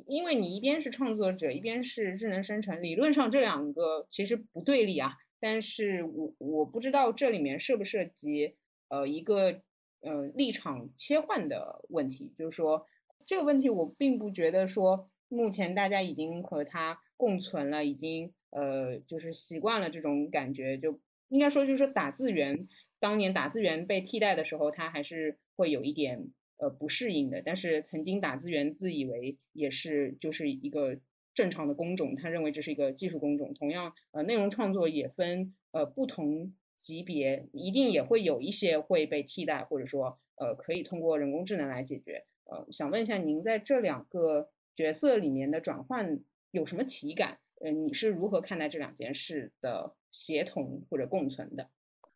[0.07, 8.55] 因为你一边是创作者，一边是智能生成，理论上这两个其实不对立啊，但是我我不知道这里面涉不涉及，
[8.89, 9.61] 呃，一个，
[10.01, 12.85] 呃，立场切换的问题，就是说
[13.25, 16.99] 这个问题我并不觉得说目前大家已经和他。
[17.17, 22.67] 共存了，已经呃，就是习惯了这种感觉，就应该说就是说打字员
[22.99, 27.41] 当年打字员被替代的时候，他还是会有一点呃不适应的。
[27.41, 30.97] 但是曾经打字员自以为也是就是一个
[31.33, 33.53] 正常的工种，他认为这是一个技术工种。
[33.53, 42.23] 同样，呃，内容创作也分呃不同级别，一定也会有一些会被替代，或者说呃可以通过人工智能来解决。
[42.45, 46.19] 呃，想问一下您在这两个角色里面的转换
[46.57, 47.37] 有什么体感？
[47.63, 51.69] 嗯，你是如何看待这两件事的协同或者共存的？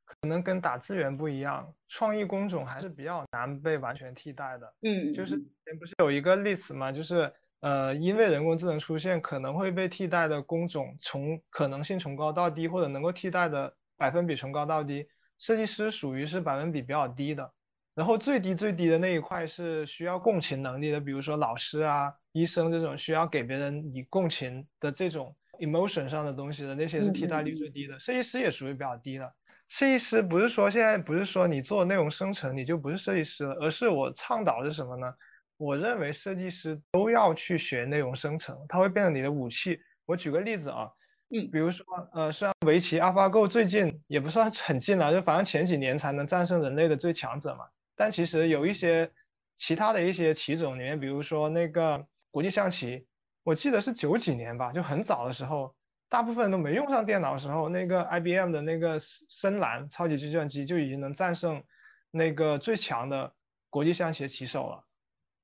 [0.04, 4.74] 可能跟打字员不一样，创意工种还是比较难被完全替代的。
[4.82, 7.32] 嗯，就是前不是有一个例子嘛，就是
[7.62, 15.08] 呃，因为人工智能出现，可能会被替代的工种从可能性从高到低，或者能够替代的百分比从高到低，
[15.40, 17.54] 设计师属于是百分比比较低的。
[17.96, 28.00] 然后最低最低的那一块是需要共情能力的，比如说老师啊、医生这种需要给别人以共情的这种 emotion 上的东西的那些是替代率最低的。
[28.00, 29.34] 设计师也属于比较低的。
[29.68, 35.14] 设计师不是说现在不是说你做内容生成你就不是设计师了，而是我倡导是什么呢？
[35.58, 39.80] 我认为设计师都要去学内容生成，它会变成你的武器。
[40.06, 40.90] 我举个例子啊，
[41.30, 47.66] 嗯，比如说呃，虽然围棋 AlphaGo 最近也不算很近了，就反正前几年才能战胜人类的最强者嘛。
[47.96, 49.12] 但其实有一些
[49.56, 53.08] 其他的一些棋种里面，比如说那个国际象棋，
[53.44, 55.76] 我记得是九几年吧，就很早的时候，
[56.10, 61.64] 大部分都没用上电脑的时候，那个 IBM 的那个深蓝超级计算机就已经能战胜
[62.10, 63.36] 那个最强的
[63.70, 64.86] 国际象棋棋手了。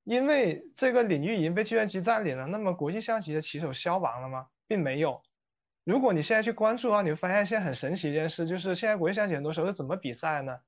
[0.03, 4.47] 因为这个领域已经被计算机占领了，那么国际象棋的棋手消亡了吗？
[4.65, 5.21] 并没有。
[5.83, 10.59] 如果你现在去关注的话，你会发现现在很神奇一件事，就是现在国际象棋很多时候是怎么比赛呢？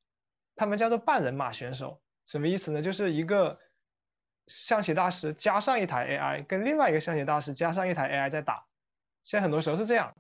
[0.55, 2.82] 他们叫做半人马选手，什么意思呢？
[2.82, 3.59] 就是一个
[4.50, 8.66] 象棋大师加上一台 AI，跟另外一个象棋大师加上一台 AI 在打。
[9.24, 10.14] 现在很多时候是这样，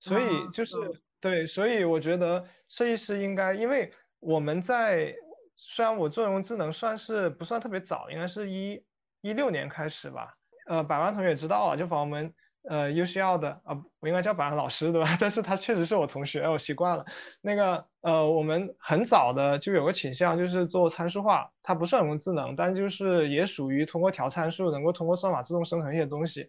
[0.00, 0.74] 所以就是
[1.20, 5.14] 对，所以我觉得设计师应该，因为我们在
[5.56, 8.82] 虽然我做人工智能算是不算特别早，应该是一
[9.20, 10.38] 一六年开始吧。
[10.66, 12.32] 呃，百万同学知道啊，就把我们。
[12.68, 15.16] 呃，UCL 的啊，我应该叫百安老师对吧？
[15.20, 17.04] 但是他确实是我同学，我习惯了。
[17.40, 26.48] 那个呃，我们很早的就有个倾向，就是做参数化，它不算人工智能，但就是也属于通过调参数，能够通过算法自动生成一些东西。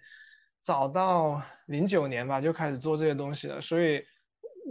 [0.64, 3.62] 早到零九年吧，就开始做这些东西了。
[3.62, 4.04] 所以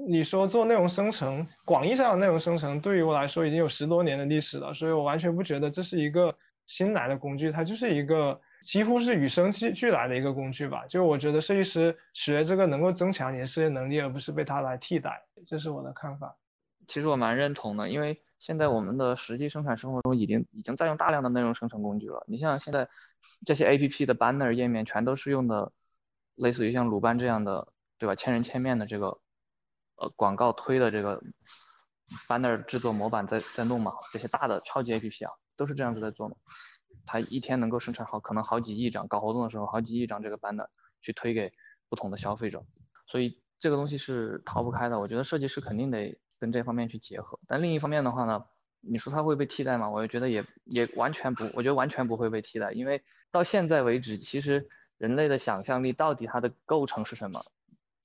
[0.09, 6.37] 你说做内容生成，广义上的内容生成，对于我来说已经有十多年的历史了，所以我完全不觉得这是一个
[6.67, 8.41] 新来的工具，它就是一个。
[8.61, 16.37] 几乎是与生俱俱来的一个工具吧，就我觉得设计师学这个能够增强你的设计能力，而不是被它来替代，这是我的看法。
[16.89, 22.25] 其实我蛮认同的，因为现在我们的实际生产生活中已经已经在用大量的内容生成工具了。
[22.27, 22.89] 你像现在
[23.45, 25.73] 这些 A P P 的 banner 页面全都是用的
[26.35, 28.15] 类似于像鲁班这样的，对吧？
[28.15, 29.19] 千人千面的这个
[29.97, 31.23] 呃广告推的这个
[32.29, 36.37] banner 制作模板在在弄嘛，这些大的超级 A P P 啊都是这样子在做的。
[37.07, 40.69] 它一天能够生产好，可能好几亿张，搞活动的时候好几亿张这个班的
[41.01, 41.53] 去推给
[41.89, 42.63] 不同的消费者，
[43.07, 44.99] 所以这个东西是逃不开的。
[44.99, 47.39] 我觉得设计师肯定得跟这方面去结合。
[47.47, 48.45] 但另一方面的话呢，
[48.81, 49.89] 你说它会被替代吗？
[49.89, 57.45] 我也觉得也也完全不，我觉得完全不会被替代，因为到现在为止，其实人类的想象力到底它的构成是什么，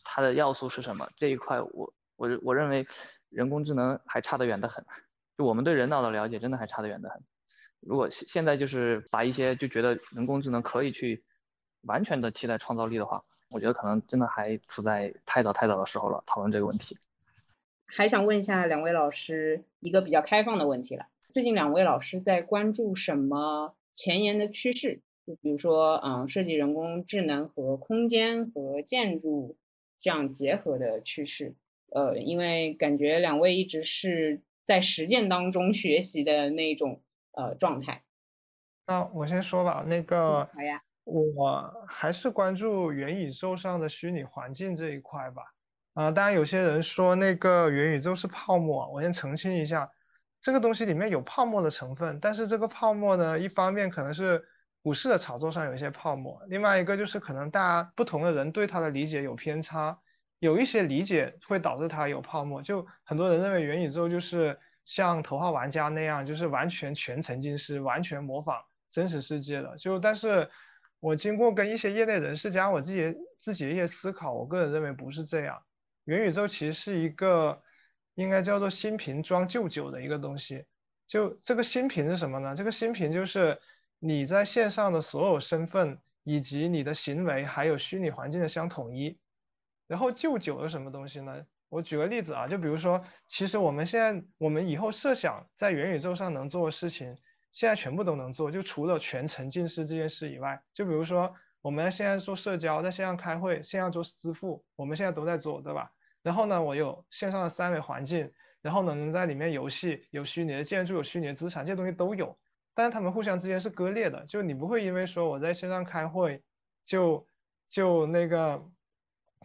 [0.03, 2.85] 它的要素是什么这一块，我我我认为
[3.29, 4.85] 人工智能还差得远得很，
[5.37, 7.21] 就我们对人脑的了解真的还差得远得很。
[7.81, 11.23] 如果现现在就是把一些就觉得人工智能可以去
[11.81, 16.95] 完全的替代创造力的话，我觉得可能真的还处在太早太早的时候了，讨论这个问题。
[17.87, 25.01] 还想问一下两位老师一个比较开放的问题了，最近两位老师在关注什么前沿的趋势？
[25.25, 29.57] 就比如说，嗯，设计人工智能和空间和建筑
[29.99, 31.55] 这样结合的趋势。
[31.89, 37.01] 呃，因为感觉两位一直是在实践当中学习的那种。
[37.33, 38.03] 呃，状态。
[38.87, 45.43] 那我先说吧，那个，好呀，我还是关注元宇宙上的虚拟环境这一块吧。
[45.93, 49.89] 啊，当然有些人说那个元宇宙是泡沫，我先澄清一下，
[50.41, 54.43] 这个东西里面有泡沫的成分，但是这个泡沫呢，一方面可能是
[54.81, 59.99] 股市的炒作上有一些泡沫，另外一个就是可能大家不同的人对它的理解有偏差，
[60.39, 64.59] 有一些理解会导致它有泡沫，就很多人认为元宇宙就是。
[64.85, 69.77] 像头号玩家那样，就是完全全沉浸式、完全模仿真实世界的。
[69.77, 70.49] 就但是，
[70.99, 75.63] 我经过跟一些业内人士加我自己自己的一些思考，我个人认为不是这样。
[76.05, 77.61] 元宇宙其实是一个
[78.15, 80.65] 应该叫做新瓶装旧酒的一个东西。
[81.07, 82.55] 就这个新瓶是什么呢？
[82.55, 83.59] 这个新瓶就是
[83.99, 89.19] 你在线上的所有身份以及你的行为，还有虚拟环境的相统一。
[89.87, 91.45] 然后旧酒是什么东西呢？
[91.71, 97.15] 我举个例子啊，就比如说，其实我们现在，我们以后设想在元宇宙上能做的事情，
[97.53, 105.93] 现在全部都能做，就除了全沉浸式这件事以外，就比如说我们现在做社交，在线上开会，线上做支付，我们现在都在做，对吧？
[106.21, 112.37] 然后呢，我有线上的三维环境，然后呢，能在里面游戏，有虚拟的建筑，有虚拟的资产，这些东西都有。
[112.73, 116.43] 但是他们互相之间是割裂的，就你不会因为说我在线上开会，
[116.83, 117.25] 就
[117.69, 118.65] 就那个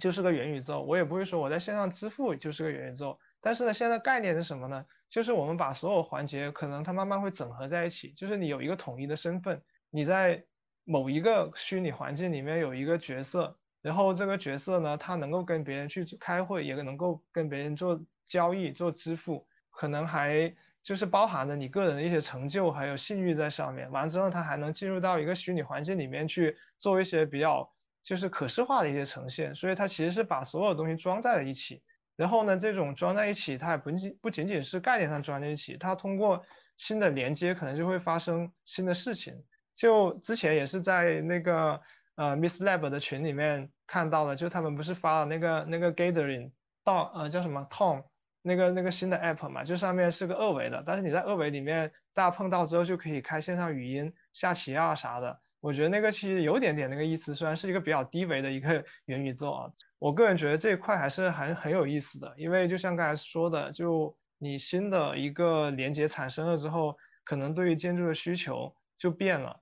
[0.00, 3.18] 就是个元宇宙，我也不会说我在线上支付就是个元宇宙。
[3.40, 4.84] 但是呢，现在概念是什么呢？
[5.08, 10.44] 就是我们把所有环节可能它慢慢会整合在一起，就是你有一个统一的身份，你在
[10.84, 23.90] 某一个虚拟环境里面有一个角色，然后这个角色呢，它能够跟别人去开会，也能够跟别人做交易、做支付，可能还就是包含着你个人的一些成就还有信誉在上面。
[23.92, 27.72] 完了之后，它还能进入到一个虚拟环境里面去做一些比较
[28.06, 31.82] 就是可视化的一些呈现，所以它其实是把所有东西装在了一起。
[32.14, 36.44] 然后呢，这种装在一起，它也不仅不仅仅是概念上装在一起，它通过
[36.76, 39.42] 新的连接，可能就会发生新的事情。
[39.74, 41.80] 就之前也是在那个
[42.14, 46.52] 呃 Miss Lab 的群里面看到了，就他们不是发了那个那个 Gathering
[46.84, 48.04] 到呃叫什么 Tom
[48.40, 55.40] 那个那个新的 App 嘛，就上面是个二维的，但是你在二维里面大家碰到之后就可以开线上语音下棋啊啥的。
[55.66, 59.66] 我觉得那个其实有点点那个意思，虽然是一个比较低维的一个 元宇宙啊，
[59.98, 69.58] 我个人觉得这一块还是很很有意思的，因为就像刚才说的，就你新的一个连接产生了之后，可能对于建筑的需求就变了，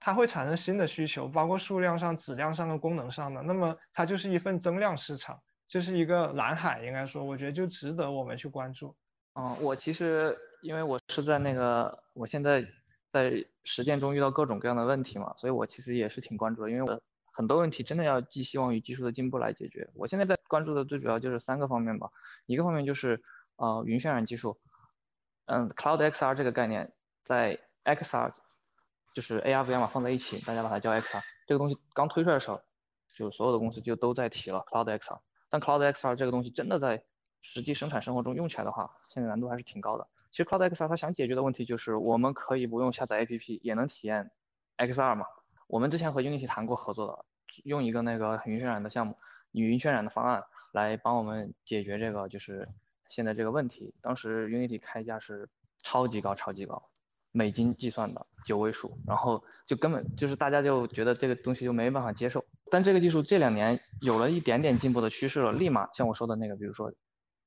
[0.00, 8.96] 它会产生新的需求，包括数量上、质量上的功能上的，那么它就是一份增量市场，这是一个蓝海，应该说，我觉得就值得我们去关注。
[9.34, 12.66] 嗯，我其实因为我是在那个，我现在。
[13.14, 17.00] 在实践中遇到各种各样的问题嘛，所以我其实也是挺关注的，因为我
[17.32, 19.88] 很多问题真的要寄希望于技术的进步来解决。
[19.94, 22.10] 我现在在关注的最主要就是三个方面吧，
[22.46, 23.22] 一个方面就是
[23.54, 24.58] 呃云渲染技术，
[25.46, 26.92] 嗯，Cloud XR 这个概念
[27.22, 28.32] 在 XR
[29.14, 32.60] 就是 AR VR 嘛放在一起，大家把它叫 XR，这个东西刚推出来的时候，
[33.14, 37.04] 就所有的公司就都在提了 Cloud XR，但 Cloud XR 这个东西真的在
[37.42, 40.08] 实际生产生活中用起来的话，现在难度还是挺高的。
[40.34, 44.32] 其实 Cloud XR 它想解决的问题就是，我们可以不用下载 APP 也能体验
[44.78, 45.24] XR 嘛。
[45.68, 47.24] 我们之前和 Unity 谈过合作的，
[47.62, 49.16] 用一个那个云渲染的项目，
[49.52, 52.68] 云渲染的方案来帮我们解决这个就是
[53.08, 53.94] 现在这个问题。
[54.02, 55.48] 当时 Unity 开价是
[55.84, 56.82] 超级高，超级高，
[57.30, 62.44] 美金计算的九位数，然后就根本就是大家就觉得这个东西就没办法接受。
[62.72, 66.92] 但这个技术这两年有了一点点进步的趋势了，立马像我说的那个，比如说。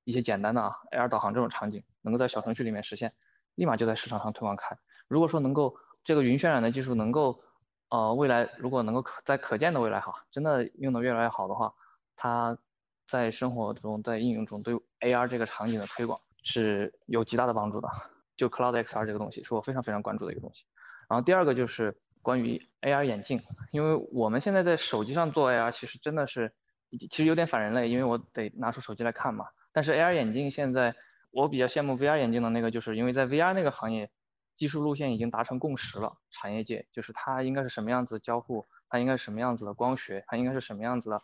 [0.06, 3.14] 一些简单的啊，AR 导航这种场景能够在小程序里面实现，
[3.56, 4.78] 立马就在市场上推广开。
[5.08, 7.42] 如果说能够这个云渲染的技术能够，
[7.90, 11.74] 呃，未来如果能够可在可见的未来哈，真的用的越来越好的话，
[12.16, 12.58] 它
[13.08, 17.88] 在生活中在应用中对 AR 这个场景的推广是有极大的帮助的。
[18.36, 20.64] 就 Cloud XR 这个东西是我非常非常关注的一个东西。
[21.10, 23.42] 然后第二个就是关于 AR 眼镜，
[23.72, 26.54] 因为我们现在在手机上做 AR 其实真的是
[27.10, 29.46] 其实有点反人类，因为我得拿出手机来看嘛。
[29.72, 30.96] 但是 AR 眼镜现在，
[31.38, 34.10] 我比较羡慕 VR 眼镜的那个，就是因为在 VR 那个行业，
[34.56, 36.18] 技术路线已经达成共识了。
[36.32, 41.22] 产业界就是它应该是什么样子交互，它应该是什么样子的光学，它应该是什么样子的，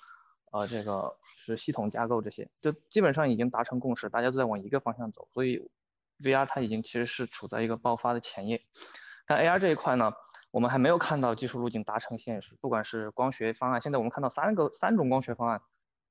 [0.51, 5.27] 呃，这个是系统架构这些，就基本上已经达成共识，大家都在往一个方向走。
[5.31, 5.67] 所以
[6.19, 8.61] VR 它已经其实是处在一个爆发的前夜。
[9.25, 10.13] 但 AR 这一块呢，
[10.51, 15.59] 我们还没有看到技术路径达成现实，不管是光学方案，现在我们看到三个三种光学方案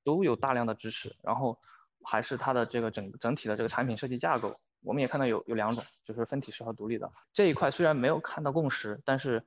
[0.03, 1.57] 都有大量的支持，然后。
[2.05, 9.45] 还是它的这个整整体的这个产品设计架构，我们也看到有有两种，就是分体式和独立的这一块虽然没有看到共识，但是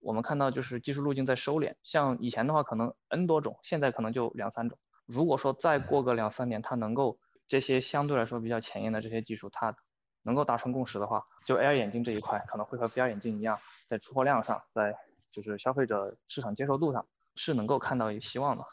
[0.00, 1.74] 我们看到就是技术路径在收敛。
[1.82, 4.78] 像以前的话可能 N 多种，现在可能就两三种。
[5.06, 9.74] 如果说再过个两三年，它能够这些相对来说比较前沿的这些技术，它
[10.22, 14.94] 能够达成共识的话，就 AR 眼镜这一块可能会和 VR 眼镜一样，在出货量上，在
[15.32, 18.64] 就是消费者市场接受度上是能够看到一个希望的。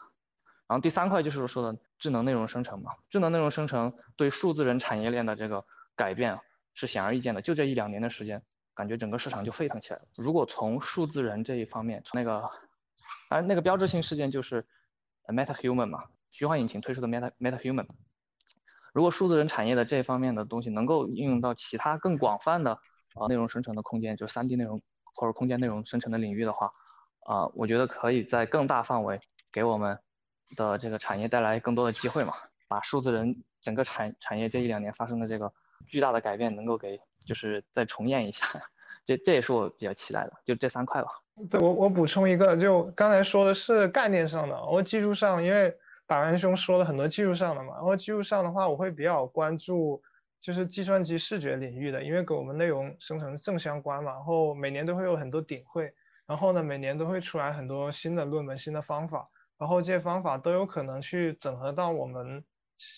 [0.66, 6.38] 然后第三块就是说的智能内容生成嘛，智能内容生成对数字人产业链的这个改变
[6.74, 8.42] 是显而易见的，就这一两年的时间，
[8.74, 10.04] 感觉整个市场就沸腾起来了。
[10.16, 12.48] 如果从数字人这一方面，从那个，
[13.30, 14.66] 而那个标志性事件就是
[15.28, 17.86] Meta Human 嘛，虚幻引擎推出的 Meta Meta Human。
[18.92, 22.72] 如果数字人产业的这方面的东西能够应用到其他更广泛的
[23.14, 24.82] 啊内容生成的空间，就是 3D 内容
[25.14, 26.70] 或者空间内容生成的领域的话，
[27.20, 29.18] 啊，我觉得可以在更大范围
[29.50, 29.98] 给我们。
[30.54, 32.34] 的这个产业带来更多的机会嘛，
[32.68, 35.52] 把数字人整个产产业这一两年发生的这个
[35.88, 38.46] 巨大的改变能够给就是再重演一下，
[39.04, 41.08] 这这也是我比较期待的，就这三块吧。
[41.50, 45.76] 对我我补充一个，就刚才说的是概念上的，我技术上，因为
[46.06, 50.02] 百万兄说了很多技术上的嘛，然后技术上的话，我会比较关注
[50.40, 55.92] 就是计算机视觉领域的，因为跟我们内容生成正相关嘛，然后每年都会有很多顶会，
[56.26, 59.28] 然后呢每年都会出来很多新的论文、新的方法。
[59.58, 62.44] 然后这些方法都有可能去整合到我们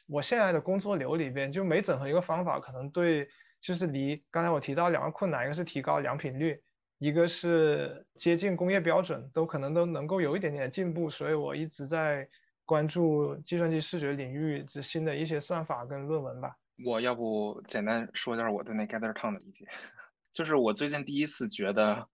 [0.09, 3.28] 我现在的工作流里边，就每整合一个方法，可能对
[3.61, 6.61] 就是离刚才我提到两个困难，一个是提高良品率，
[6.98, 11.09] 一个是接近工业标准，都可能都能够有一点点进步。
[11.09, 12.28] 所以我一直在
[12.64, 16.56] 关注计算机视觉领域之新的一些算法跟论文吧。
[16.84, 19.64] 我要不简单说一下我对那 GatherTown 的理解，
[20.34, 22.09] 就是我最近第一次觉得。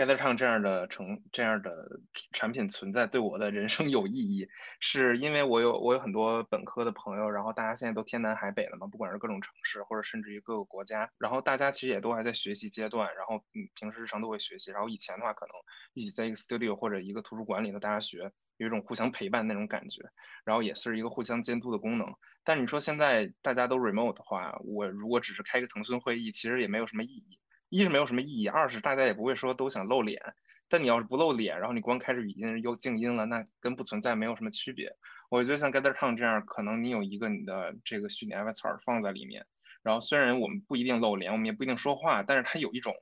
[0.00, 2.00] GatherTown 这样的成这样的
[2.32, 4.48] 产品存在对我的人生有意义，
[4.80, 15.54] 是因为我有我有很多本科的朋友，然后大家现在都天南海北的嘛，不管是各种城市或者甚至于各个国家，然后大家其实也都还在学习阶段，然后嗯平时日常都会学习，然后以前的话可能
[15.92, 20.02] 一起在一个 studio 或者一个图书馆里头大家学，有一种互相陪伴那种感觉，
[20.44, 22.06] 然后也是一个互相监督的功能。
[22.44, 27.39] 但你说现在大家都 remote 的话，我如果只是开个腾讯会议，其实也没有什么意义。
[27.70, 30.20] 一是没有什么意义，二是大家也不会说都想露脸。
[30.68, 34.88] 但你要是不露脸，然后你光开着语音又静音了，那跟不存在没有什么区别。
[35.28, 39.44] 我觉得像 GatherTown 这样，可能你有一个你的这个虚拟 avatar 放在里面，
[39.82, 42.94] 然后虽然我们不一定露脸，我们也不一定说话，但是它有一种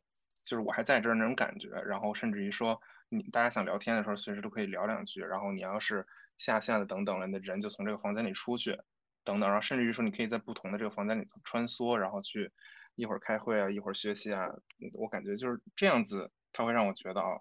[0.43, 1.69] 就是我还在这儿那种感觉。
[1.85, 5.21] 然后甚至于说你大家想聊天的时候，随时都可以聊两句。
[5.21, 6.07] 然后你要是
[6.39, 8.79] 下线了等等了，那人就从这个房间里出去，
[9.25, 9.47] 等等。
[9.47, 12.51] 然后甚至于说你可以在不同的这个房间里穿梭，然后去。
[12.99, 14.49] 一会儿开会啊，一会儿学习啊，
[14.92, 17.38] 我感觉就是这样子，它会让我觉得啊，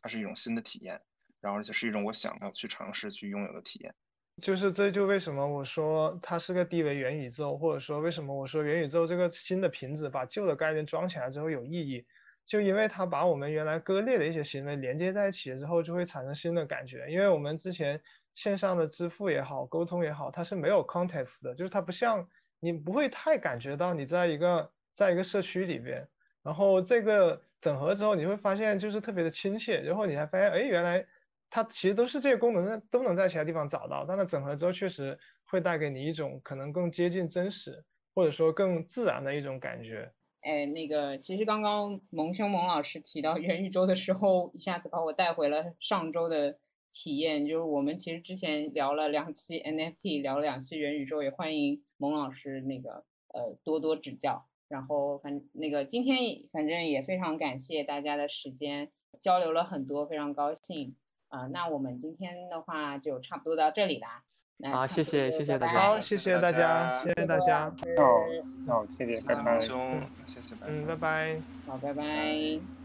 [0.00, 1.02] 它是一种新的体验，
[1.40, 3.92] 然后而且是一种我想要去尝试去拥有的体验。
[4.40, 12.06] 就是这就为什么我说它是个低维元宇宙，或者说为什么我说元宇宙这个新的瓶子把旧的概念装起来之后有意义，
[12.46, 17.08] 就因为它把我们原来割裂的一些行为连接在一起之后，就会产生新的感觉。
[17.10, 18.00] 因为我们之前
[18.34, 22.28] 线上的支付也好，沟通也好，它是没有 context 的，就是它不像。
[22.60, 26.08] 你不会太感觉到你在一个在一个社区里边，
[26.42, 31.06] 然后这个整合之后，你会发现就是特别的亲切，然后你还发现，哎，原来
[31.50, 37.84] 它其实都是这些功能在都能在其他地方找到，但它整合之后确实会带给你一种可能更接近真实
[38.14, 40.12] 或者说更自然的一种感觉。
[40.42, 46.58] 哎，那个其实刚刚蒙兄蒙老师提到元宇宙的时候，一下子把我带回了上周的。
[46.90, 54.46] 体验就是我们其实之前聊了两期 NFT，聊了两期元宇宙，也欢迎蒙老师那个呃多多指教。
[54.68, 56.18] 然后反那个今天
[56.52, 60.94] 反正也非常感谢大家的时间，交流了很多，非常高兴
[61.28, 61.46] 啊。
[61.46, 64.24] 那我们今天的话就差不多到这里啦。
[64.70, 67.70] 好，谢谢谢谢大家，好，谢谢大家，谢谢大家。
[67.96, 68.26] 好，
[68.66, 72.77] 好，谢谢，拜拜，兄，谢谢，嗯，拜拜，好，拜拜。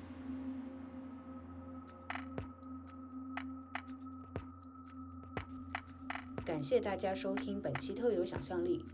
[6.53, 8.85] 感谢大家收听本期特有想象力，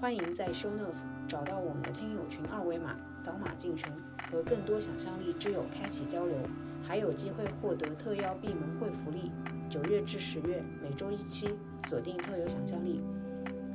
[0.00, 3.92] 欢迎在 Show Notes 找到我们的听友群二维码，扫码进群，
[4.30, 6.38] 和更多想象力之友开启交流，
[6.86, 9.32] 还有机会获得特邀闭门会福利。
[9.68, 11.48] 九月至十月每周一期，
[11.88, 13.02] 锁定特有想象力。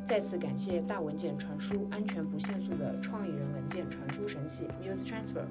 [0.05, 5.43] 再次感谢大文件传输安全不限速的创意人文件传输神器 Muse Transfer，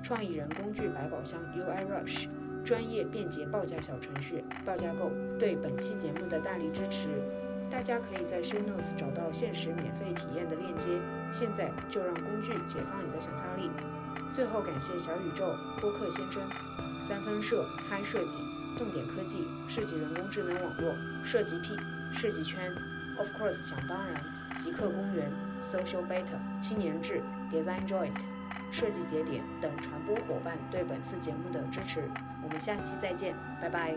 [0.00, 2.28] 创意人工具百宝箱 UI Rush。
[2.64, 7.08] 专业便捷报价小程序报价购对本期节目的大力支持，
[7.70, 10.88] 大家可以在 Show Notes 找到限时免费体验的链接。
[11.30, 13.70] 现在就让工具解放你的想象力。
[14.32, 16.42] 最后感谢小宇宙、播客先生、
[17.06, 18.38] 三分社、嗨设计、
[18.78, 21.76] 动点科技、设计人工智能网络、设计 P、
[22.16, 22.72] 设计圈、
[23.18, 24.24] Of course 想当然、
[24.58, 25.30] 极客公园、
[25.68, 27.20] Social Beta、青年志、
[27.52, 28.14] Design Joint、
[28.74, 32.10] 设计节点等传播伙伴对本次节目的支持。
[32.42, 33.94] 我们下期再见，拜拜。